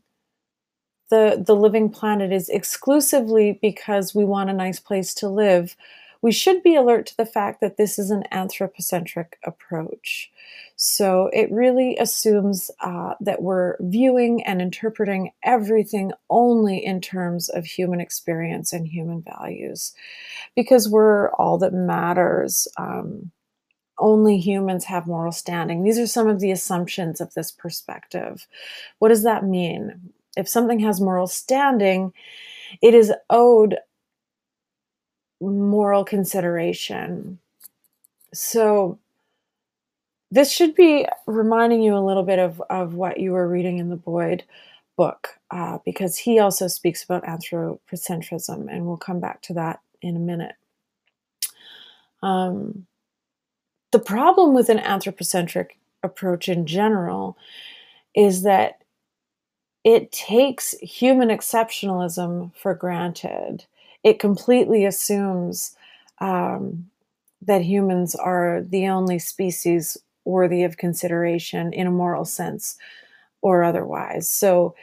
the, 1.12 1.44
the 1.46 1.56
living 1.56 1.90
planet 1.92 2.32
is 2.34 2.50
exclusively 2.50 3.60
because 3.62 4.16
we 4.16 4.26
want 4.26 4.50
a 4.50 4.54
nice 4.54 4.80
place 4.80 5.14
to 5.16 5.30
live, 5.30 5.76
we 6.24 6.32
should 6.32 6.64
be 6.64 6.76
alert 6.76 7.06
to 7.08 7.18
the 7.18 7.26
fact 7.26 7.62
that 7.62 7.78
this 7.78 8.00
is 8.00 8.10
an 8.12 8.24
anthropocentric 8.32 9.38
approach. 9.44 10.32
So 10.76 11.30
it 11.34 11.52
really 11.52 11.98
assumes 11.98 12.72
uh, 12.80 13.14
that 13.22 13.42
we're 13.42 13.76
viewing 13.80 14.44
and 14.44 14.62
interpreting 14.62 15.32
everything 15.44 16.12
only 16.30 16.84
in 16.84 17.02
terms 17.02 17.50
of 17.50 17.66
human 17.66 18.00
experience 18.02 18.74
and 18.74 18.88
human 18.88 19.22
values, 19.22 19.94
because 20.56 20.90
we're 20.90 21.30
all 21.34 21.58
that 21.60 21.74
matters. 21.74 22.68
Um, 22.78 23.32
only 23.98 24.38
humans 24.40 24.86
have 24.86 25.06
moral 25.06 25.32
standing. 25.32 25.84
These 25.84 26.00
are 26.00 26.08
some 26.08 26.28
of 26.28 26.40
the 26.40 26.52
assumptions 26.52 27.22
of 27.22 27.34
this 27.34 27.52
perspective. 27.52 28.48
What 28.98 29.10
does 29.10 29.24
that 29.24 29.46
mean? 29.46 30.14
If 30.38 30.48
something 30.48 30.80
has 30.80 31.02
moral 31.02 31.28
standing, 31.28 32.14
it 32.82 32.94
is 32.94 33.12
owed 33.30 33.78
moral 35.40 36.06
consideration. 36.06 37.40
So, 38.34 39.00
this 40.30 40.52
should 40.52 40.76
be 40.76 41.06
reminding 41.28 41.82
you 41.82 41.96
a 41.96 42.00
little 42.00 42.24
bit 42.24 42.40
of, 42.40 42.62
of 42.70 42.94
what 42.94 43.20
you 43.20 43.34
were 43.34 43.50
reading 43.50 43.80
in 43.80 43.90
the 43.90 43.98
Boyd 43.98 44.44
book, 44.96 45.30
uh, 45.52 45.80
because 45.84 46.18
he 46.18 46.40
also 46.40 46.68
speaks 46.68 47.04
about 47.04 47.26
anthropocentrism, 47.26 48.72
and 48.72 48.86
we'll 48.86 48.98
come 48.98 49.20
back 49.20 49.42
to 49.42 49.54
that 49.56 49.82
in 50.02 50.16
a 50.16 50.20
minute. 50.20 50.56
Um, 52.24 52.86
the 53.92 54.00
problem 54.00 54.54
with 54.54 54.70
an 54.70 54.80
anthropocentric 54.80 55.78
approach 56.04 56.48
in 56.48 56.66
general 56.66 57.38
is 58.16 58.44
that 58.44 58.81
it 59.84 60.12
takes 60.12 60.72
human 60.82 61.30
exceptionalism 61.30 62.54
for 62.56 62.74
granted. 62.74 63.66
It 64.04 64.20
completely 64.20 64.86
assumes 64.86 65.76
um, 66.20 66.90
that 67.42 67.64
humans 67.64 68.14
are 68.16 68.62
the 68.62 68.88
only 68.88 69.20
species 69.20 69.98
worthy 70.24 70.64
of 70.64 70.78
consideration 70.78 71.74
in 71.74 71.88
a 71.88 71.92
moral 71.92 72.26
sense 72.26 72.78
or 73.42 73.64
otherwise. 73.64 74.30
So 74.30 74.76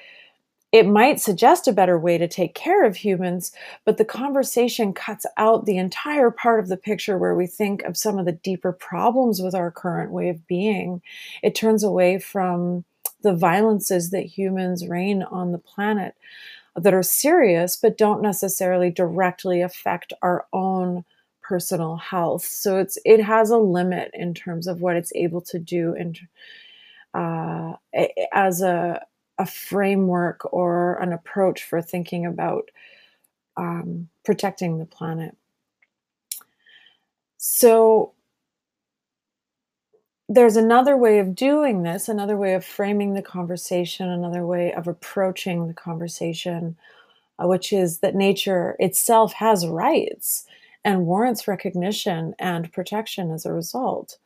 it 0.70 0.86
might 0.86 1.18
suggest 1.18 1.66
a 1.66 1.72
better 1.72 1.98
way 1.98 2.18
to 2.18 2.28
take 2.28 2.54
care 2.54 2.84
of 2.84 2.96
humans, 2.96 3.52
but 3.86 3.96
the 3.96 4.04
conversation 4.04 4.92
cuts 4.92 5.24
out 5.38 5.64
the 5.64 5.78
entire 5.78 6.30
part 6.30 6.60
of 6.60 6.68
the 6.68 6.76
picture 6.76 7.16
where 7.16 7.34
we 7.34 7.46
think 7.46 7.82
of 7.84 7.96
some 7.96 8.18
of 8.18 8.26
the 8.26 8.32
deeper 8.32 8.72
problems 8.72 9.40
with 9.40 9.54
our 9.54 9.70
current 9.70 10.10
way 10.10 10.28
of 10.28 10.46
being. 10.46 11.00
It 11.42 11.54
turns 11.54 11.82
away 11.82 12.18
from 12.18 12.84
the 13.22 13.34
violences 13.34 14.10
that 14.10 14.26
humans 14.26 14.86
reign 14.88 15.22
on 15.24 15.52
the 15.52 15.58
planet 15.58 16.14
that 16.76 16.94
are 16.94 17.02
serious 17.02 17.76
but 17.76 17.98
don't 17.98 18.22
necessarily 18.22 18.90
directly 18.90 19.62
affect 19.62 20.12
our 20.22 20.46
own 20.52 21.04
personal 21.42 21.96
health. 21.96 22.44
So 22.44 22.78
it's 22.78 22.98
it 23.04 23.20
has 23.22 23.50
a 23.50 23.58
limit 23.58 24.10
in 24.14 24.34
terms 24.34 24.66
of 24.66 24.80
what 24.80 24.96
it's 24.96 25.12
able 25.14 25.40
to 25.42 25.58
do 25.58 25.94
and 25.98 26.18
uh, 27.14 27.74
as 28.32 28.62
a 28.62 29.02
a 29.38 29.46
framework 29.46 30.52
or 30.52 30.96
an 31.02 31.12
approach 31.12 31.64
for 31.64 31.82
thinking 31.82 32.26
about 32.26 32.70
um, 33.56 34.08
protecting 34.24 34.78
the 34.78 34.86
planet. 34.86 35.36
So 37.38 38.14
there's 40.28 40.56
another 40.56 40.96
way 40.96 41.18
of 41.20 41.34
doing 41.34 41.82
this, 41.82 42.08
another 42.08 42.36
way 42.36 42.54
of 42.54 42.64
framing 42.64 43.14
the 43.14 43.22
conversation, 43.22 44.08
another 44.08 44.46
way 44.46 44.72
of 44.74 44.86
approaching 44.86 45.68
the 45.68 45.74
conversation, 45.74 46.76
uh, 47.38 47.46
which 47.48 47.72
is 47.72 48.00
that 48.00 48.14
nature 48.14 48.76
itself 48.78 49.34
has 49.34 49.66
rights 49.66 50.46
and 50.84 51.06
warrants 51.06 51.48
recognition 51.48 52.34
and 52.38 52.72
protection 52.72 53.30
as 53.30 53.46
a 53.46 53.52
result. 53.52 54.18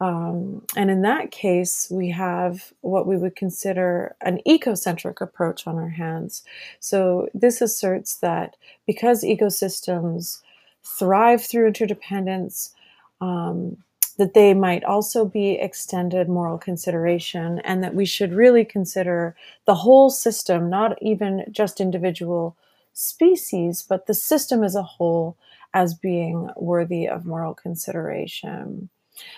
Um, 0.00 0.64
and 0.76 0.90
in 0.90 1.02
that 1.02 1.30
case, 1.30 1.88
we 1.90 2.10
have 2.10 2.72
what 2.80 3.06
we 3.06 3.18
would 3.18 3.36
consider 3.36 4.16
an 4.22 4.40
ecocentric 4.48 5.20
approach 5.20 5.66
on 5.66 5.76
our 5.76 5.90
hands. 5.90 6.42
So, 6.80 7.28
this 7.34 7.60
asserts 7.60 8.16
that 8.16 8.56
because 8.86 9.22
ecosystems 9.22 10.40
thrive 10.82 11.44
through 11.44 11.66
interdependence, 11.68 12.74
um, 13.20 13.76
that 14.20 14.34
they 14.34 14.52
might 14.52 14.84
also 14.84 15.24
be 15.24 15.52
extended 15.52 16.28
moral 16.28 16.58
consideration, 16.58 17.58
and 17.60 17.82
that 17.82 17.94
we 17.94 18.04
should 18.04 18.34
really 18.34 18.66
consider 18.66 19.34
the 19.64 19.74
whole 19.74 20.10
system, 20.10 20.68
not 20.68 21.00
even 21.02 21.42
just 21.50 21.80
individual 21.80 22.54
species, 22.92 23.82
but 23.82 24.06
the 24.06 24.12
system 24.12 24.62
as 24.62 24.74
a 24.74 24.82
whole, 24.82 25.38
as 25.72 25.94
being 25.94 26.50
worthy 26.56 27.08
of 27.08 27.24
moral 27.24 27.54
consideration. 27.54 28.90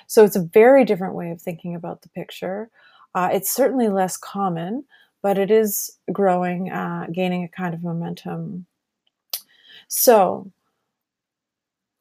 So 0.09 0.25
it's 0.25 0.37
a 0.37 0.43
very 0.43 0.85
different 0.85 1.15
way 1.15 1.31
of 1.31 1.41
thinking 1.41 1.77
about 1.77 2.03
the 2.03 2.09
picture. 2.09 2.69
Uh, 3.15 3.29
it's 3.33 3.55
certainly 3.55 3.89
less 3.89 4.17
common, 4.17 4.85
but 5.23 5.39
it 5.39 5.51
is 5.51 5.97
growing, 6.11 6.73
uh, 6.73 7.07
gaining 7.13 7.45
a 7.45 7.49
kind 7.49 7.73
of 7.73 7.85
momentum. 7.85 8.67
So 9.87 10.51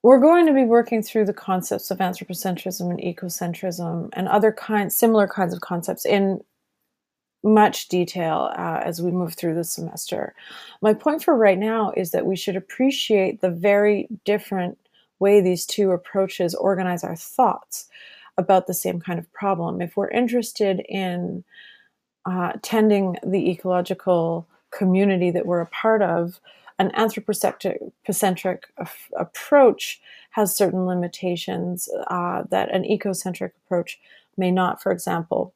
we're 0.04 0.20
going 0.20 0.48
to 0.48 0.54
be 0.54 0.64
working 0.64 1.04
through 1.04 1.26
the 1.26 1.34
concepts 1.34 1.92
of 1.92 2.00
anthropocentrism 2.00 2.90
and 2.90 3.00
ecocentrism 3.00 4.10
and 4.14 4.28
other 4.28 4.52
kinds, 4.52 4.96
similar 4.96 5.28
kinds 5.28 5.54
of 5.54 5.62
concepts 5.62 6.06
in 6.06 6.42
much 7.44 7.88
detail 7.88 8.52
uh, 8.58 8.82
as 8.84 9.02
we 9.02 9.12
move 9.12 9.34
through 9.34 9.56
the 9.56 9.64
semester. 9.64 10.34
My 10.82 10.94
point 10.94 11.24
for 11.24 11.36
right 11.36 11.58
now 11.58 11.92
is 11.98 12.12
that 12.12 12.26
we 12.26 12.36
should 12.36 12.56
appreciate 12.56 13.42
the 13.42 13.50
very 13.50 14.08
different 14.26 14.78
way 15.20 15.42
these 15.42 15.66
two 15.66 15.92
approaches 15.92 16.56
organize 16.56 17.04
our 17.04 17.16
thoughts 17.16 17.88
about 18.38 18.68
the 18.68 18.74
same 18.74 19.00
kind 19.00 19.20
of 19.20 19.32
problem. 19.34 19.82
If 19.82 19.96
we're 19.96 20.10
interested 20.10 20.84
in 20.90 21.44
uh, 22.26 22.54
tending 22.62 23.18
the 23.24 23.52
ecological 23.52 24.48
community 24.72 25.32
that 25.32 25.46
we're 25.46 25.62
a 25.62 25.68
part 25.68 26.02
of, 26.02 26.40
an 26.82 26.92
anthropocentric 26.96 28.66
approach 29.18 30.02
has 30.32 30.56
certain 30.56 30.86
limitations 30.86 31.90
uh, 32.08 32.44
that 32.50 32.74
an 32.74 32.84
ecocentric 32.84 33.52
approach 33.66 34.00
may 34.38 34.52
not, 34.52 34.82
for 34.82 34.92
example. 34.92 35.54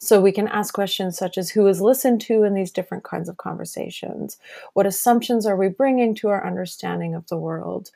So 0.00 0.20
we 0.20 0.32
can 0.32 0.48
ask 0.48 0.74
questions 0.74 1.16
such 1.16 1.38
as 1.38 1.50
who 1.50 1.66
is 1.66 1.80
listened 1.80 2.20
to 2.22 2.42
in 2.42 2.54
these 2.54 2.70
different 2.70 3.04
kinds 3.04 3.28
of 3.28 3.36
conversations? 3.38 4.38
What 4.74 4.86
assumptions 4.86 5.46
are 5.46 5.56
we 5.56 5.68
bringing 5.68 6.14
to 6.16 6.28
our 6.28 6.46
understanding 6.46 7.14
of 7.14 7.26
the 7.28 7.38
world? 7.38 7.90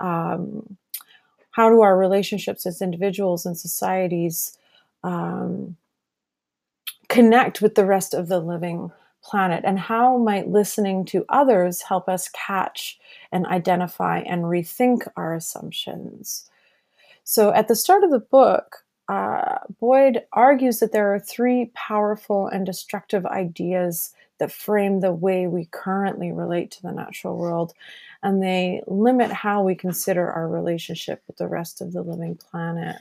um, 0.00 0.76
how 1.50 1.68
do 1.68 1.82
our 1.82 1.96
relationships 1.96 2.66
as 2.66 2.82
individuals 2.82 3.46
and 3.46 3.56
societies 3.56 4.58
um, 5.02 5.76
connect 7.08 7.62
with 7.62 7.74
the 7.74 7.84
rest 7.84 8.14
of 8.14 8.28
the 8.28 8.40
living 8.40 8.90
planet 9.24 9.62
and 9.64 9.78
how 9.78 10.18
might 10.18 10.48
listening 10.48 11.04
to 11.04 11.24
others 11.28 11.82
help 11.82 12.08
us 12.08 12.28
catch 12.30 12.98
and 13.32 13.46
identify 13.46 14.18
and 14.20 14.44
rethink 14.44 15.06
our 15.16 15.34
assumptions 15.34 16.48
so 17.24 17.52
at 17.52 17.68
the 17.68 17.76
start 17.76 18.04
of 18.04 18.10
the 18.10 18.18
book 18.18 18.84
uh, 19.08 19.58
boyd 19.80 20.22
argues 20.32 20.80
that 20.80 20.92
there 20.92 21.14
are 21.14 21.20
three 21.20 21.70
powerful 21.74 22.46
and 22.48 22.64
destructive 22.66 23.26
ideas 23.26 24.12
that 24.38 24.50
frame 24.50 25.00
the 25.00 25.12
way 25.12 25.46
we 25.46 25.68
currently 25.72 26.32
relate 26.32 26.70
to 26.70 26.82
the 26.82 26.92
natural 26.92 27.36
world 27.36 27.72
and 28.24 28.42
they 28.42 28.82
limit 28.86 29.30
how 29.30 29.62
we 29.62 29.74
consider 29.74 30.32
our 30.32 30.48
relationship 30.48 31.22
with 31.26 31.36
the 31.36 31.46
rest 31.46 31.82
of 31.82 31.92
the 31.92 32.02
living 32.02 32.34
planet. 32.34 32.96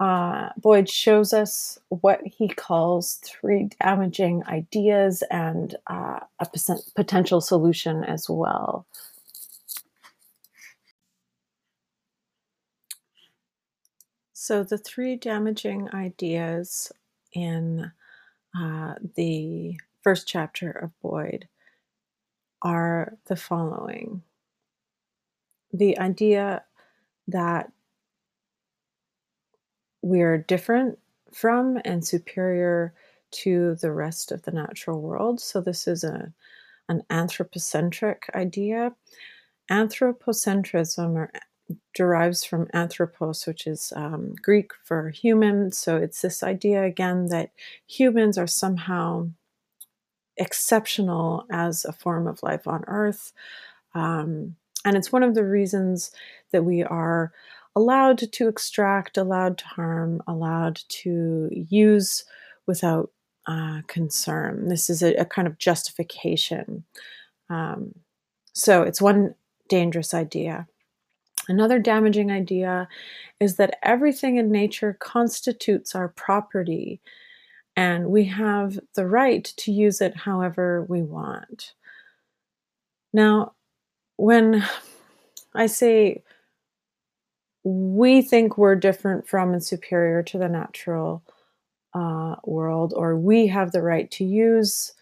Uh, 0.00 0.50
Boyd 0.56 0.88
shows 0.88 1.32
us 1.32 1.78
what 1.88 2.20
he 2.24 2.48
calls 2.48 3.16
three 3.24 3.68
damaging 3.80 4.44
ideas 4.46 5.24
and 5.30 5.74
uh, 5.88 6.20
a 6.38 6.46
potential 6.94 7.40
solution 7.40 8.04
as 8.04 8.28
well. 8.28 8.86
So, 14.32 14.62
the 14.62 14.78
three 14.78 15.16
damaging 15.16 15.90
ideas 15.92 16.92
in 17.32 17.90
uh, 18.58 18.94
the 19.16 19.76
first 20.02 20.28
chapter 20.28 20.70
of 20.70 20.98
Boyd 21.02 21.48
are 22.62 23.14
the 23.26 23.36
following 23.36 24.22
the 25.72 25.98
idea 25.98 26.62
that 27.28 27.70
we're 30.02 30.38
different 30.38 30.98
from 31.32 31.80
and 31.84 32.06
superior 32.06 32.94
to 33.30 33.76
the 33.80 33.92
rest 33.92 34.32
of 34.32 34.42
the 34.42 34.50
natural 34.50 35.00
world. 35.00 35.40
So, 35.40 35.60
this 35.60 35.86
is 35.86 36.04
a, 36.04 36.32
an 36.88 37.02
anthropocentric 37.10 38.30
idea. 38.34 38.94
Anthropocentrism 39.70 41.14
or, 41.14 41.30
derives 41.94 42.44
from 42.44 42.68
anthropos, 42.72 43.46
which 43.46 43.66
is 43.66 43.92
um, 43.94 44.34
Greek 44.42 44.72
for 44.84 45.10
human. 45.10 45.72
So, 45.72 45.96
it's 45.96 46.22
this 46.22 46.42
idea 46.42 46.84
again 46.84 47.26
that 47.26 47.50
humans 47.86 48.38
are 48.38 48.46
somehow 48.46 49.28
exceptional 50.38 51.44
as 51.50 51.84
a 51.84 51.92
form 51.92 52.26
of 52.26 52.42
life 52.42 52.66
on 52.66 52.84
earth. 52.86 53.32
Um, 53.94 54.56
and 54.84 54.96
it's 54.96 55.12
one 55.12 55.22
of 55.22 55.34
the 55.34 55.44
reasons 55.44 56.12
that 56.52 56.64
we 56.64 56.82
are 56.82 57.32
allowed 57.78 58.18
to 58.32 58.48
extract, 58.48 59.16
allowed 59.16 59.56
to 59.58 59.64
harm, 59.64 60.20
allowed 60.26 60.80
to 60.88 61.48
use 61.52 62.24
without 62.66 63.12
uh, 63.46 63.82
concern. 63.86 64.66
This 64.66 64.90
is 64.90 65.00
a, 65.00 65.14
a, 65.14 65.24
kind 65.24 65.46
of 65.46 65.58
justification. 65.58 66.82
Um, 67.48 67.94
so 68.52 68.82
it's 68.82 69.00
one 69.00 69.36
dangerous 69.68 70.12
idea. 70.12 70.66
Another 71.48 71.78
damaging 71.78 72.32
idea 72.32 72.88
is 73.38 73.56
that 73.56 73.78
everything 73.84 74.38
in 74.38 74.50
nature 74.50 74.96
constitutes 74.98 75.94
our 75.94 76.08
property 76.08 77.00
and 77.76 78.08
we 78.08 78.24
have 78.24 78.80
the 78.96 79.06
right 79.06 79.44
to 79.44 79.70
use 79.70 80.00
it 80.00 80.16
however 80.16 80.84
we 80.88 81.00
want. 81.00 81.74
Now, 83.12 83.52
when 84.16 84.66
I 85.54 85.66
say 85.66 86.24
we 87.64 88.22
think 88.22 88.56
we're 88.56 88.74
different 88.76 89.28
from 89.28 89.52
and 89.52 89.64
superior 89.64 90.22
to 90.24 90.38
the 90.38 90.48
natural 90.48 91.22
uh, 91.94 92.36
world, 92.44 92.92
or 92.96 93.16
we 93.16 93.46
have 93.48 93.72
the 93.72 93.82
right 93.82 94.10
to 94.12 94.24
use 94.24 94.92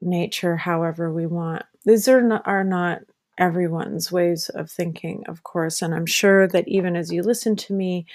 nature 0.00 0.56
however 0.56 1.12
we 1.12 1.26
want, 1.26 1.62
these 1.84 2.08
are 2.08 2.22
not, 2.22 2.46
are 2.46 2.64
not 2.64 3.00
everyone's 3.38 4.12
ways 4.12 4.48
of 4.50 4.70
thinking, 4.70 5.24
of 5.28 5.42
course. 5.42 5.82
And 5.82 5.94
I'm 5.94 6.06
sure 6.06 6.46
that 6.48 6.68
even 6.68 6.96
as 6.96 7.12
you 7.12 7.22
listen 7.22 7.56
to 7.56 7.72
me, 7.72 8.06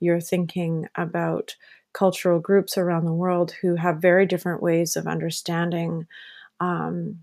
you're 0.00 0.20
thinking 0.20 0.88
about 0.96 1.54
cultural 1.92 2.40
groups 2.40 2.76
around 2.76 3.04
the 3.04 3.12
world 3.12 3.52
who 3.60 3.76
have 3.76 3.98
very 3.98 4.26
different 4.26 4.62
ways 4.62 4.96
of 4.96 5.06
understanding 5.06 6.06
um, 6.60 7.18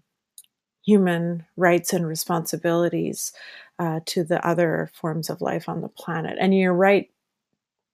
human 0.86 1.46
rights 1.58 1.94
and 1.94 2.08
responsibilities 2.08 3.34
uh, 3.80 4.00
to 4.06 4.24
the 4.24 4.46
other 4.46 4.90
forms 4.94 5.30
of 5.30 5.42
life 5.42 5.70
on 5.70 5.82
the 5.82 5.90
planet. 5.90 6.38
And 6.40 6.56
you're 6.56 6.74
right 6.74 7.10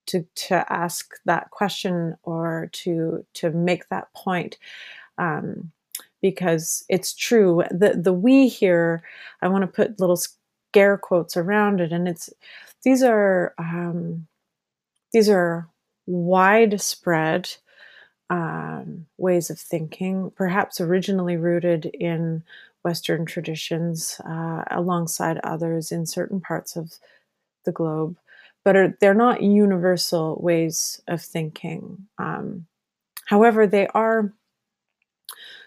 to 0.08 0.26
to 0.36 0.72
ask 0.72 1.14
that 1.26 1.50
question 1.52 2.16
or 2.24 2.70
to 2.72 3.26
to 3.36 3.52
make 3.52 3.90
that 3.90 4.14
point. 4.14 4.58
Um, 5.18 5.72
because 6.22 6.84
it's 6.90 7.14
true. 7.14 7.64
The 7.70 8.00
the 8.02 8.14
we 8.14 8.48
here, 8.48 9.04
I 9.42 9.48
want 9.48 9.62
to 9.62 9.68
put 9.68 10.00
little 10.00 10.18
scare 10.18 10.98
quotes 10.98 11.38
around 11.38 11.82
it, 11.82 11.92
and 11.92 12.08
it's 12.08 12.32
these 12.84 13.04
are 13.04 13.54
um, 13.58 14.28
these 15.14 15.30
are 15.30 15.70
widespread 16.08 17.56
um, 18.30 19.06
ways 19.18 19.50
of 19.50 19.60
thinking, 19.60 20.32
perhaps 20.36 20.82
originally 20.82 21.38
rooted 21.38 21.86
in 21.86 22.44
Western 22.86 23.26
traditions 23.26 24.22
uh, 24.30 24.64
alongside 24.70 25.40
others 25.44 25.92
in 25.92 26.06
certain 26.06 26.40
parts 26.40 26.78
of 26.78 26.94
the 27.66 27.72
globe, 27.72 28.16
but 28.64 28.76
are, 28.76 28.96
they're 29.02 29.16
not 29.16 29.42
universal 29.42 30.40
ways 30.40 31.02
of 31.08 31.20
thinking. 31.20 32.08
Um, 32.20 32.68
however, 33.26 33.66
they 33.66 33.88
are 33.88 34.32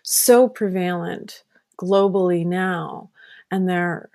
so 0.05 0.49
prevalent 0.49 1.43
globally 1.77 2.47
now, 2.47 3.11
and 3.51 3.69
their 3.69 4.11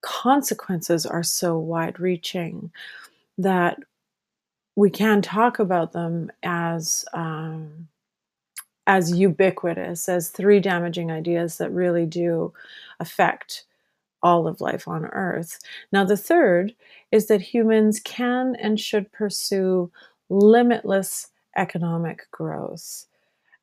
consequences 0.00 1.06
are 1.06 1.22
so 1.22 1.56
wide 1.56 2.00
reaching 2.00 2.72
that 3.38 3.78
we 4.74 4.90
can 4.90 5.22
talk 5.22 5.60
about 5.60 5.92
them 5.92 6.28
as 6.42 7.04
um, 7.12 7.86
as 8.86 9.16
ubiquitous 9.16 10.08
as 10.08 10.30
three 10.30 10.60
damaging 10.60 11.10
ideas 11.10 11.58
that 11.58 11.70
really 11.70 12.06
do 12.06 12.52
affect 13.00 13.64
all 14.22 14.46
of 14.46 14.60
life 14.60 14.86
on 14.86 15.04
Earth. 15.06 15.58
Now, 15.92 16.04
the 16.04 16.16
third 16.16 16.74
is 17.10 17.26
that 17.26 17.40
humans 17.40 18.00
can 18.00 18.56
and 18.56 18.78
should 18.78 19.10
pursue 19.12 19.90
limitless 20.28 21.28
economic 21.56 22.30
growth. 22.30 23.06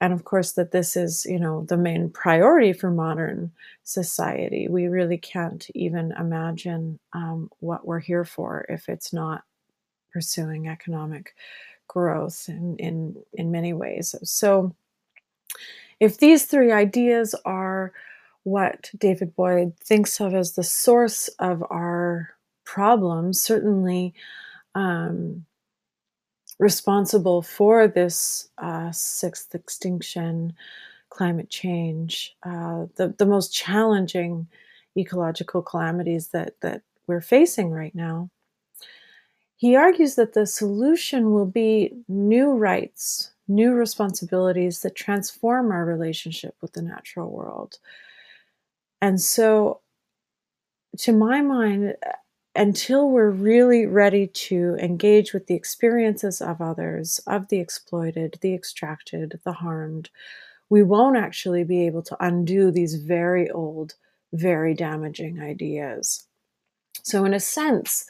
And 0.01 0.13
of 0.13 0.23
course, 0.23 0.53
that 0.53 0.71
this 0.71 0.95
is, 0.95 1.25
you 1.25 1.39
know, 1.39 1.65
the 1.65 1.77
main 1.77 2.09
priority 2.09 2.71
for 2.71 2.89
modern 2.89 3.51
society. 3.83 4.67
We 4.69 4.87
really 4.87 5.17
can't 5.17 5.67
even 5.75 6.13
imagine 6.17 6.99
um, 7.13 7.49
what 7.59 7.85
we're 7.85 7.99
here 7.99 8.23
for 8.23 8.65
if 8.69 8.87
it's 8.87 9.11
not 9.11 9.43
pursuing 10.13 10.67
economic 10.67 11.33
growth 11.87 12.45
in, 12.47 12.77
in, 12.77 13.15
in 13.33 13.51
many 13.51 13.73
ways. 13.73 14.15
So, 14.23 14.73
if 15.99 16.17
these 16.17 16.45
three 16.45 16.71
ideas 16.71 17.35
are 17.45 17.93
what 18.43 18.89
David 18.97 19.35
Boyd 19.35 19.77
thinks 19.77 20.19
of 20.19 20.33
as 20.33 20.53
the 20.53 20.63
source 20.63 21.27
of 21.39 21.63
our 21.69 22.29
problems, 22.63 23.41
certainly 23.41 24.13
um, 24.75 25.45
responsible 26.57 27.41
for 27.41 27.87
this 27.87 28.49
uh, 28.57 28.91
sixth 28.91 29.55
extinction, 29.55 30.53
climate 31.09 31.49
change, 31.49 32.35
uh, 32.43 32.85
the, 32.95 33.13
the 33.17 33.25
most 33.25 33.53
challenging 33.53 34.47
ecological 34.97 35.61
calamities 35.61 36.29
that, 36.29 36.59
that 36.61 36.81
we're 37.07 37.21
facing 37.21 37.71
right 37.71 37.95
now. 37.95 38.29
He 39.55 39.75
argues 39.75 40.15
that 40.15 40.33
the 40.33 40.45
solution 40.45 41.33
will 41.33 41.45
be 41.45 41.93
new 42.07 42.51
rights, 42.51 43.31
new 43.49 43.73
responsibilities 43.73 44.81
that 44.81 44.95
transform 44.95 45.71
our 45.71 45.85
relationship 45.85 46.55
with 46.61 46.73
the 46.73 46.81
natural 46.81 47.31
world. 47.31 47.79
And 49.01 49.19
so, 49.19 49.81
to 50.99 51.13
my 51.13 51.41
mind, 51.41 51.95
until 52.55 53.09
we're 53.09 53.29
really 53.29 53.85
ready 53.85 54.27
to 54.27 54.75
engage 54.79 55.33
with 55.33 55.47
the 55.47 55.55
experiences 55.55 56.41
of 56.41 56.61
others, 56.61 57.19
of 57.27 57.47
the 57.49 57.59
exploited, 57.59 58.37
the 58.41 58.53
extracted, 58.53 59.39
the 59.45 59.53
harmed, 59.53 60.09
we 60.69 60.83
won't 60.83 61.17
actually 61.17 61.63
be 61.63 61.85
able 61.85 62.03
to 62.03 62.17
undo 62.19 62.71
these 62.71 62.95
very 62.95 63.49
old, 63.49 63.95
very 64.33 64.73
damaging 64.73 65.39
ideas. 65.41 66.27
So, 67.03 67.25
in 67.25 67.33
a 67.33 67.39
sense, 67.39 68.05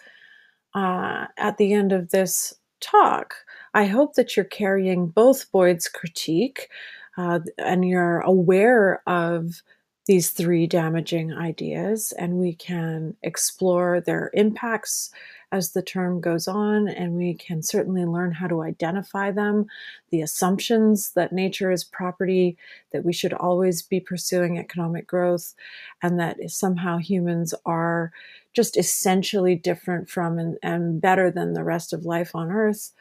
uh, 0.73 1.27
at 1.37 1.57
the 1.57 1.73
end 1.73 1.91
of 1.91 2.09
this 2.09 2.53
talk, 2.81 3.35
I 3.73 3.85
hope 3.85 4.15
that 4.15 4.35
you're 4.35 4.45
carrying 4.45 5.07
both 5.07 5.51
Boyd's 5.51 5.87
critique 5.87 6.69
uh, 7.17 7.39
and 7.57 7.87
you're 7.87 8.19
aware 8.21 9.01
of 9.07 9.61
these 10.09 10.31
three 10.31 10.65
damaging 10.65 11.31
ideas, 11.31 12.13
and 12.13 12.39
we 12.39 12.51
can 12.51 13.15
explore 13.21 14.01
their 14.01 14.31
impacts 14.33 15.11
as 15.51 15.73
the 15.73 15.83
term 15.83 16.19
goes 16.19 16.47
on, 16.47 16.87
and 16.87 17.13
we 17.13 17.35
can 17.35 17.61
certainly 17.61 18.03
learn 18.05 18.31
how 18.31 18.47
to 18.47 18.63
identify 18.63 19.29
them, 19.29 19.67
the 20.09 20.21
assumptions 20.21 21.11
that 21.11 21.31
nature 21.31 21.69
is 21.69 21.83
property, 21.83 22.57
that 22.91 23.05
we 23.05 23.13
should 23.13 23.33
always 23.33 23.83
be 23.83 23.99
pursuing 23.99 24.57
economic 24.57 25.05
growth, 25.05 25.53
and 26.01 26.19
that 26.19 26.37
somehow 26.49 26.97
humans 26.97 27.53
are 27.67 28.11
just 28.51 28.77
essentially 28.77 29.55
different 29.55 30.09
from 30.09 30.39
and, 30.39 30.57
and 30.63 30.99
better 30.99 31.29
than 31.29 31.53
the 31.53 31.63
rest 31.63 31.93
of 31.93 32.05
life 32.05 32.33
on 32.33 32.49
Earth. 32.49 32.93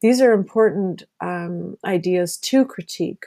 These 0.00 0.22
are 0.22 0.32
important 0.32 1.02
um, 1.20 1.76
ideas 1.84 2.38
to 2.38 2.64
critique. 2.64 3.26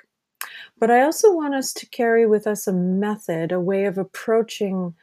But 0.79 0.91
I 0.91 1.01
also 1.01 1.33
want 1.33 1.55
us 1.55 1.73
to 1.73 1.85
carry 1.87 2.25
with 2.25 2.47
us 2.47 2.67
a 2.67 2.73
method, 2.73 3.51
a 3.51 3.59
way 3.59 3.85
of 3.85 3.97
approaching 3.97 4.93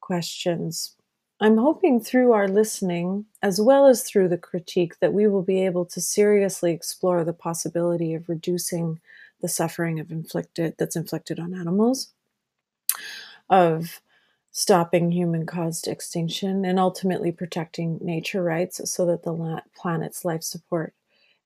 questions. 0.00 0.96
I'm 1.40 1.56
hoping 1.56 2.00
through 2.00 2.32
our 2.32 2.46
listening, 2.46 3.24
as 3.42 3.60
well 3.60 3.86
as 3.86 4.04
through 4.04 4.28
the 4.28 4.38
critique, 4.38 5.00
that 5.00 5.12
we 5.12 5.26
will 5.26 5.42
be 5.42 5.64
able 5.64 5.84
to 5.86 6.00
seriously 6.00 6.72
explore 6.72 7.24
the 7.24 7.32
possibility 7.32 8.14
of 8.14 8.28
reducing 8.28 9.00
the 9.40 9.48
suffering 9.48 9.98
of 9.98 10.12
inflicted 10.12 10.74
that's 10.78 10.94
inflicted 10.94 11.40
on 11.40 11.52
animals, 11.52 12.12
of 13.50 14.00
stopping 14.52 15.10
human 15.10 15.46
caused 15.46 15.88
extinction, 15.88 16.64
and 16.64 16.78
ultimately 16.78 17.32
protecting 17.32 17.98
nature 18.00 18.42
rights 18.42 18.80
so 18.88 19.04
that 19.06 19.24
the 19.24 19.62
planet's 19.74 20.24
life 20.24 20.44
support 20.44 20.94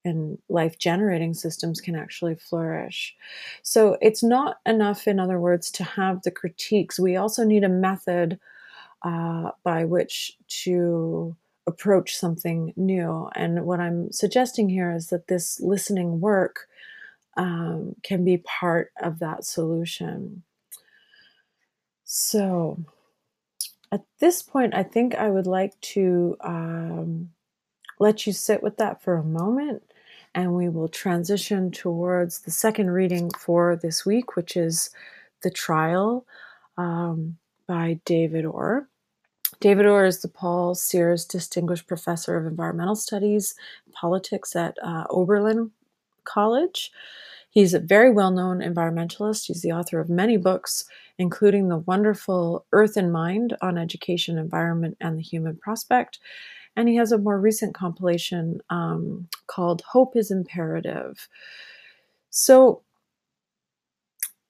and 0.06 0.38
life 0.48 0.78
generating 0.78 1.34
systems 1.34 1.80
can 1.80 1.94
actually 1.94 2.36
flourish. 2.36 3.14
So 3.62 3.98
it's 4.00 4.22
not 4.22 4.58
enough, 4.64 5.06
in 5.06 5.20
other 5.20 5.40
words, 5.40 5.70
to 5.72 5.84
have 5.84 6.22
the 6.22 6.30
critiques. 6.30 6.98
We 6.98 7.16
also 7.16 7.44
need 7.44 7.64
a 7.64 7.68
method 7.68 8.38
uh, 9.02 9.50
by 9.64 9.84
which 9.84 10.36
to 10.48 11.36
approach 11.66 12.16
something 12.16 12.72
new. 12.76 13.28
And 13.34 13.66
what 13.66 13.80
I'm 13.80 14.12
suggesting 14.12 14.68
here 14.68 14.92
is 14.92 15.08
that 15.08 15.26
this 15.26 15.60
listening 15.60 16.20
work 16.20 16.68
um, 17.36 17.96
can 18.02 18.24
be 18.24 18.38
part 18.38 18.92
of 19.02 19.18
that 19.18 19.44
solution. 19.44 20.42
So 22.04 22.78
at 23.92 24.04
this 24.20 24.42
point, 24.42 24.74
I 24.74 24.82
think 24.82 25.14
I 25.14 25.28
would 25.28 25.46
like 25.46 25.78
to 25.80 26.36
um, 26.40 27.30
let 27.98 28.26
you 28.26 28.32
sit 28.32 28.62
with 28.62 28.76
that 28.78 29.02
for 29.02 29.16
a 29.16 29.24
moment 29.24 29.82
and 30.36 30.54
we 30.54 30.68
will 30.68 30.86
transition 30.86 31.70
towards 31.70 32.40
the 32.40 32.50
second 32.50 32.90
reading 32.90 33.30
for 33.38 33.74
this 33.74 34.04
week, 34.04 34.36
which 34.36 34.54
is 34.54 34.90
The 35.42 35.50
Trial 35.50 36.26
um, 36.76 37.38
by 37.66 37.98
David 38.04 38.44
Orr. 38.44 38.86
David 39.60 39.86
Orr 39.86 40.04
is 40.04 40.20
the 40.20 40.28
Paul 40.28 40.74
Sears 40.74 41.24
Distinguished 41.24 41.86
Professor 41.86 42.36
of 42.36 42.44
Environmental 42.46 42.94
Studies 42.94 43.54
Politics 43.92 44.54
at 44.54 44.76
uh, 44.84 45.04
Oberlin 45.08 45.70
College. 46.24 46.92
He's 47.48 47.72
a 47.72 47.80
very 47.80 48.10
well 48.10 48.30
known 48.30 48.58
environmentalist. 48.58 49.46
He's 49.46 49.62
the 49.62 49.72
author 49.72 50.00
of 50.00 50.10
many 50.10 50.36
books, 50.36 50.84
including 51.16 51.68
the 51.68 51.78
wonderful 51.78 52.66
Earth 52.72 52.98
in 52.98 53.10
Mind 53.10 53.56
on 53.62 53.78
Education, 53.78 54.36
Environment, 54.36 54.98
and 55.00 55.16
the 55.16 55.22
Human 55.22 55.56
Prospect, 55.56 56.18
and 56.76 56.88
he 56.88 56.96
has 56.96 57.12
a 57.12 57.18
more 57.18 57.40
recent 57.40 57.74
compilation 57.74 58.60
um, 58.70 59.28
called 59.46 59.82
Hope 59.82 60.16
is 60.16 60.30
Imperative. 60.30 61.28
So, 62.30 62.82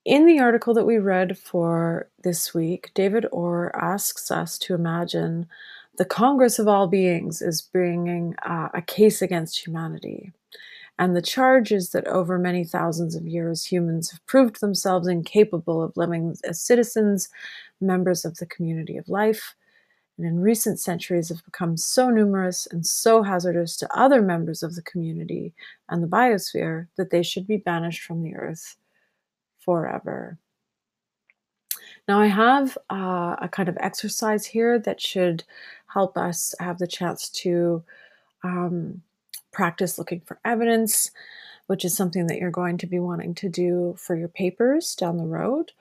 in 0.05 0.27
the 0.27 0.39
article 0.41 0.75
that 0.75 0.87
we 0.87 0.99
read 0.99 1.39
for 1.39 2.09
this 2.23 2.55
week, 2.55 2.93
David 2.95 3.27
Orr 3.33 3.75
asks 3.77 4.31
us 4.31 4.59
to 4.59 4.75
imagine 4.75 5.47
the 5.99 6.05
Congress 6.05 6.59
of 6.59 6.69
All 6.69 6.87
Beings 6.87 7.43
is 7.43 7.63
bringing 7.63 8.35
uh, 8.45 8.69
a 8.75 8.83
case 8.83 9.23
against 9.23 9.67
humanity. 9.67 10.33
And 10.99 11.15
the 11.15 11.23
charge 11.23 11.73
is 11.73 11.91
that 11.91 12.07
over 12.07 12.39
many 12.39 12.65
thousands 12.65 13.15
of 13.15 13.27
years, 13.27 13.65
humans 13.67 14.11
have 14.13 14.25
proved 14.27 14.61
themselves 14.61 15.09
incapable 15.09 15.83
of 15.83 15.97
living 15.97 16.37
as 16.45 16.61
citizens, 16.61 17.29
members 17.81 18.25
of 18.25 18.37
the 18.37 18.47
community 18.47 18.97
of 18.97 19.09
life, 19.09 19.55
and 20.19 20.27
in 20.27 20.41
recent 20.41 20.81
centuries 20.81 21.29
have 21.29 21.45
become 21.45 21.77
so 21.77 22.09
numerous 22.09 22.67
and 22.67 22.87
so 22.87 23.23
hazardous 23.23 23.77
to 23.77 23.99
other 23.99 24.23
members 24.23 24.63
of 24.63 24.75
the 24.75 24.83
community 24.83 25.53
and 25.89 26.03
the 26.03 26.09
biosphere 26.09 26.87
that 26.97 27.11
they 27.11 27.23
should 27.23 27.47
be 27.47 27.59
banished 27.59 28.03
from 28.03 28.23
the 28.23 28.35
earth 28.35 28.77
forever. 29.59 30.39
Now, 32.09 32.21
I 32.21 32.27
have 32.27 32.79
uh, 32.91 33.37
a 33.41 33.49
kind 33.51 33.69
of 33.69 33.77
exercise 33.81 34.47
here 34.47 34.79
that 34.79 35.01
should 35.01 35.45
help 35.89 36.17
us 36.17 36.55
have 36.61 36.79
the 36.79 36.87
chance 36.87 37.29
to 37.31 37.83
um, 38.45 39.03
practice 39.53 39.99
looking 39.99 40.21
for 40.21 40.39
evidence, 40.45 41.11
which 41.67 41.85
is 41.85 41.97
something 41.97 42.29
that 42.29 42.39
you're 42.39 42.51
going 42.51 42.79
to 42.79 42.87
be 42.87 43.01
wanting 43.01 43.35
to 43.35 43.49
do 43.49 43.97
for 43.99 44.15
your 44.15 44.29
papers 44.29 44.95
down 44.95 45.17
the 45.17 45.27
road. 45.27 45.73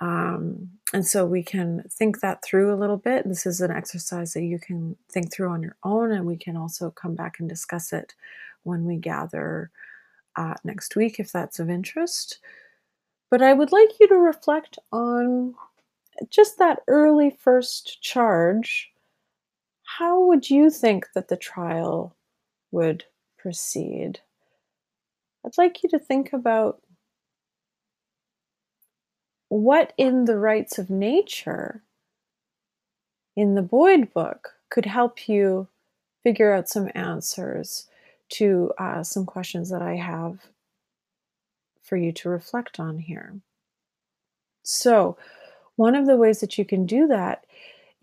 Um, 0.00 0.70
and 0.92 1.06
so 1.06 1.26
we 1.26 1.42
can 1.42 1.84
think 1.90 2.20
that 2.20 2.42
through 2.42 2.72
a 2.72 2.76
little 2.76 2.96
bit. 2.96 3.28
This 3.28 3.46
is 3.46 3.60
an 3.60 3.70
exercise 3.70 4.32
that 4.34 4.44
you 4.44 4.58
can 4.58 4.96
think 5.10 5.32
through 5.32 5.50
on 5.50 5.62
your 5.62 5.76
own, 5.82 6.12
and 6.12 6.24
we 6.24 6.36
can 6.36 6.56
also 6.56 6.90
come 6.90 7.14
back 7.14 7.40
and 7.40 7.48
discuss 7.48 7.92
it 7.92 8.14
when 8.62 8.84
we 8.84 8.96
gather 8.96 9.70
uh, 10.36 10.54
next 10.64 10.96
week 10.96 11.18
if 11.18 11.32
that's 11.32 11.58
of 11.58 11.68
interest. 11.68 12.38
But 13.30 13.42
I 13.42 13.52
would 13.52 13.72
like 13.72 13.90
you 14.00 14.08
to 14.08 14.14
reflect 14.14 14.78
on 14.92 15.54
just 16.30 16.58
that 16.58 16.80
early 16.88 17.30
first 17.30 18.00
charge. 18.02 18.90
How 19.82 20.24
would 20.24 20.48
you 20.48 20.70
think 20.70 21.06
that 21.14 21.28
the 21.28 21.36
trial 21.36 22.14
would 22.70 23.04
proceed? 23.36 24.20
I'd 25.44 25.58
like 25.58 25.82
you 25.82 25.88
to 25.90 25.98
think 25.98 26.32
about 26.32 26.80
what 29.48 29.92
in 29.96 30.24
the 30.24 30.36
rights 30.36 30.78
of 30.78 30.90
nature 30.90 31.82
in 33.36 33.54
the 33.54 33.62
Boyd 33.62 34.12
book 34.12 34.54
could 34.70 34.86
help 34.86 35.28
you 35.28 35.68
figure 36.22 36.52
out 36.52 36.68
some 36.68 36.90
answers 36.94 37.86
to 38.30 38.72
uh, 38.78 39.02
some 39.02 39.24
questions 39.24 39.70
that 39.70 39.80
I 39.82 39.94
have 39.94 40.38
for 41.82 41.96
you 41.96 42.12
to 42.12 42.28
reflect 42.28 42.78
on 42.78 42.98
here. 42.98 43.40
So, 44.62 45.16
one 45.76 45.94
of 45.94 46.06
the 46.06 46.16
ways 46.16 46.40
that 46.40 46.58
you 46.58 46.64
can 46.64 46.84
do 46.84 47.06
that 47.06 47.44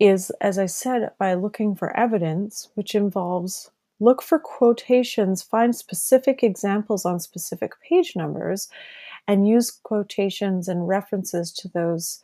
is, 0.00 0.30
as 0.40 0.58
I 0.58 0.66
said, 0.66 1.12
by 1.18 1.34
looking 1.34 1.76
for 1.76 1.96
evidence, 1.96 2.68
which 2.74 2.94
involves 2.94 3.70
look 4.00 4.22
for 4.22 4.38
quotations, 4.38 5.42
find 5.42 5.74
specific 5.74 6.42
examples 6.42 7.04
on 7.04 7.20
specific 7.20 7.72
page 7.80 8.16
numbers, 8.16 8.68
and 9.28 9.48
use 9.48 9.70
quotations 9.70 10.68
and 10.68 10.88
references 10.88 11.52
to 11.52 11.68
those 11.68 12.20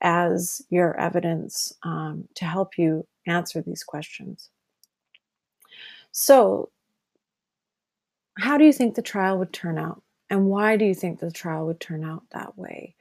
as 0.00 0.62
your 0.70 0.98
evidence 0.98 1.72
um, 1.82 2.26
to 2.34 2.44
help 2.44 2.78
you 2.78 3.06
answer 3.26 3.62
these 3.62 3.84
questions. 3.84 4.50
So, 6.12 6.70
how 8.38 8.56
do 8.56 8.64
you 8.64 8.72
think 8.72 8.94
the 8.94 9.02
trial 9.02 9.38
would 9.38 9.52
turn 9.52 9.78
out? 9.78 10.02
And 10.30 10.46
why 10.46 10.76
do 10.76 10.84
you 10.84 10.94
think 10.94 11.20
the 11.20 11.30
trial 11.30 11.66
would 11.66 11.80
turn 11.80 12.04
out 12.04 12.22
that 12.32 12.56
way? 12.56 12.94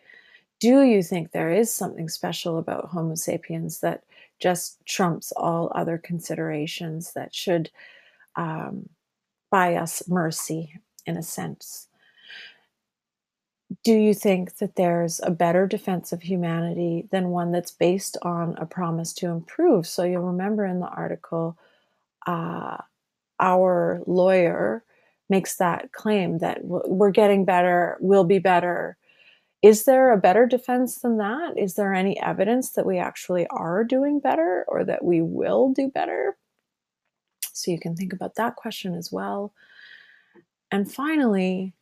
Do 0.59 0.81
you 0.81 1.01
think 1.01 1.31
there 1.31 1.51
is 1.51 1.73
something 1.73 2.09
special 2.09 2.57
about 2.57 2.89
Homo 2.89 3.15
sapiens 3.15 3.79
that 3.79 4.03
just 4.39 4.83
trumps 4.85 5.31
all 5.31 5.71
other 5.73 5.97
considerations 5.97 7.13
that 7.13 7.33
should 7.33 7.71
um, 8.35 8.89
buy 9.51 9.75
us 9.75 10.07
mercy 10.07 10.73
in 11.05 11.15
a 11.15 11.23
sense? 11.23 11.88
Do 13.83 13.93
you 13.93 14.13
think 14.15 14.57
that 14.57 14.75
there's 14.75 15.19
a 15.21 15.29
better 15.31 15.67
defense 15.67 16.11
of 16.11 16.23
humanity 16.23 17.07
than 17.11 17.29
one 17.29 17.51
that's 17.51 17.71
based 17.71 18.17
on 18.23 18.55
a 18.57 18.65
promise 18.65 19.13
to 19.13 19.27
improve? 19.27 19.85
So 19.85 20.03
you'll 20.03 20.23
remember 20.23 20.65
in 20.65 20.79
the 20.79 20.87
article, 20.87 21.57
uh, 22.25 22.77
our 23.39 24.01
lawyer 24.07 24.83
makes 25.29 25.57
that 25.57 25.91
claim 25.91 26.39
that 26.39 26.59
we're 26.63 27.11
getting 27.11 27.45
better, 27.45 27.97
we'll 27.99 28.23
be 28.23 28.39
better. 28.39 28.97
Is 29.61 29.83
there 29.83 30.11
a 30.11 30.17
better 30.17 30.47
defense 30.47 30.99
than 30.99 31.17
that? 31.17 31.53
Is 31.57 31.75
there 31.75 31.93
any 31.93 32.19
evidence 32.21 32.71
that 32.71 32.85
we 32.85 32.97
actually 32.97 33.45
are 33.47 33.83
doing 33.83 34.19
better 34.19 34.65
or 34.67 34.83
that 34.85 35.03
we 35.03 35.21
will 35.21 35.73
do 35.73 35.89
better? 35.89 36.37
So 37.53 37.69
you 37.69 37.79
can 37.79 37.95
think 37.95 38.13
about 38.13 38.35
that 38.35 38.55
question 38.55 38.95
as 38.95 39.11
well. 39.11 39.53
And 40.71 40.91
finally, 40.91 41.73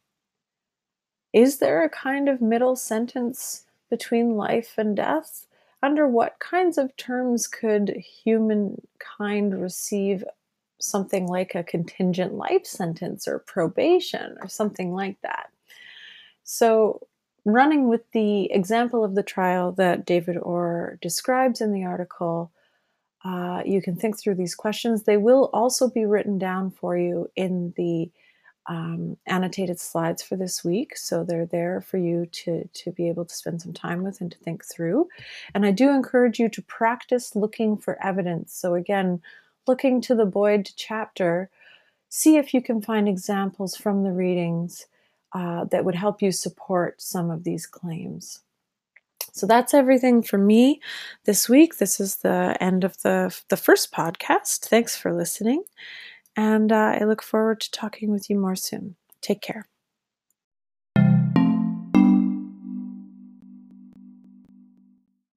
is 1.37 1.59
there 1.59 1.83
a 1.83 1.89
kind 1.89 2.27
of 2.27 2.41
middle 2.41 2.75
sentence 2.75 3.65
between 3.91 4.37
life 4.37 4.73
and 4.75 4.95
death? 4.95 5.45
Under 5.83 6.07
what 6.07 6.39
kinds 6.39 6.79
of 6.79 6.97
terms 6.97 7.45
could 7.45 7.89
humankind 8.23 9.61
receive 9.61 10.23
something 10.79 11.27
like 11.27 11.53
a 11.53 11.63
contingent 11.63 12.33
life 12.33 12.65
sentence 12.65 13.27
or 13.27 13.37
probation 13.37 14.35
or 14.41 14.47
something 14.47 14.91
like 14.93 15.21
that. 15.21 15.51
So, 16.43 17.05
running 17.45 17.87
with 17.87 18.09
the 18.13 18.51
example 18.51 19.03
of 19.03 19.13
the 19.13 19.21
trial 19.21 19.71
that 19.73 20.07
David 20.07 20.37
Orr 20.37 20.97
describes 21.03 21.61
in 21.61 21.71
the 21.71 21.83
article, 21.83 22.51
uh, 23.23 23.61
you 23.63 23.79
can 23.79 23.95
think 23.95 24.17
through 24.17 24.35
these 24.35 24.55
questions. 24.55 25.03
They 25.03 25.17
will 25.17 25.51
also 25.53 25.87
be 25.87 26.07
written 26.07 26.39
down 26.39 26.71
for 26.71 26.97
you 26.97 27.29
in 27.35 27.75
the 27.77 28.09
um, 28.67 29.17
annotated 29.25 29.79
slides 29.79 30.21
for 30.21 30.35
this 30.35 30.63
week. 30.63 30.97
So 30.97 31.23
they're 31.23 31.45
there 31.45 31.81
for 31.81 31.97
you 31.97 32.25
to, 32.25 32.67
to 32.71 32.91
be 32.91 33.07
able 33.07 33.25
to 33.25 33.33
spend 33.33 33.61
some 33.61 33.73
time 33.73 34.03
with 34.03 34.19
and 34.21 34.31
to 34.31 34.37
think 34.39 34.65
through. 34.65 35.07
And 35.53 35.65
I 35.65 35.71
do 35.71 35.89
encourage 35.89 36.39
you 36.39 36.49
to 36.49 36.61
practice 36.61 37.35
looking 37.35 37.77
for 37.77 37.97
evidence. 38.03 38.53
So, 38.53 38.75
again, 38.75 39.21
looking 39.67 40.01
to 40.01 40.15
the 40.15 40.25
Boyd 40.25 40.69
chapter, 40.75 41.49
see 42.09 42.37
if 42.37 42.53
you 42.53 42.61
can 42.61 42.81
find 42.81 43.07
examples 43.07 43.75
from 43.75 44.03
the 44.03 44.11
readings 44.11 44.85
uh, 45.33 45.65
that 45.65 45.85
would 45.85 45.95
help 45.95 46.21
you 46.21 46.31
support 46.31 47.01
some 47.01 47.29
of 47.29 47.43
these 47.43 47.65
claims. 47.65 48.39
So 49.33 49.45
that's 49.45 49.73
everything 49.73 50.23
for 50.23 50.37
me 50.37 50.81
this 51.25 51.47
week. 51.47 51.77
This 51.77 51.99
is 51.99 52.17
the 52.17 52.57
end 52.59 52.83
of 52.83 52.99
the, 53.03 53.37
the 53.49 53.57
first 53.57 53.91
podcast. 53.91 54.67
Thanks 54.67 54.97
for 54.97 55.13
listening. 55.13 55.63
And 56.37 56.71
uh, 56.71 56.97
I 57.01 57.03
look 57.03 57.21
forward 57.21 57.59
to 57.61 57.71
talking 57.71 58.11
with 58.11 58.29
you 58.29 58.37
more 58.37 58.55
soon. 58.55 58.95
Take 59.21 59.41
care. 59.41 59.67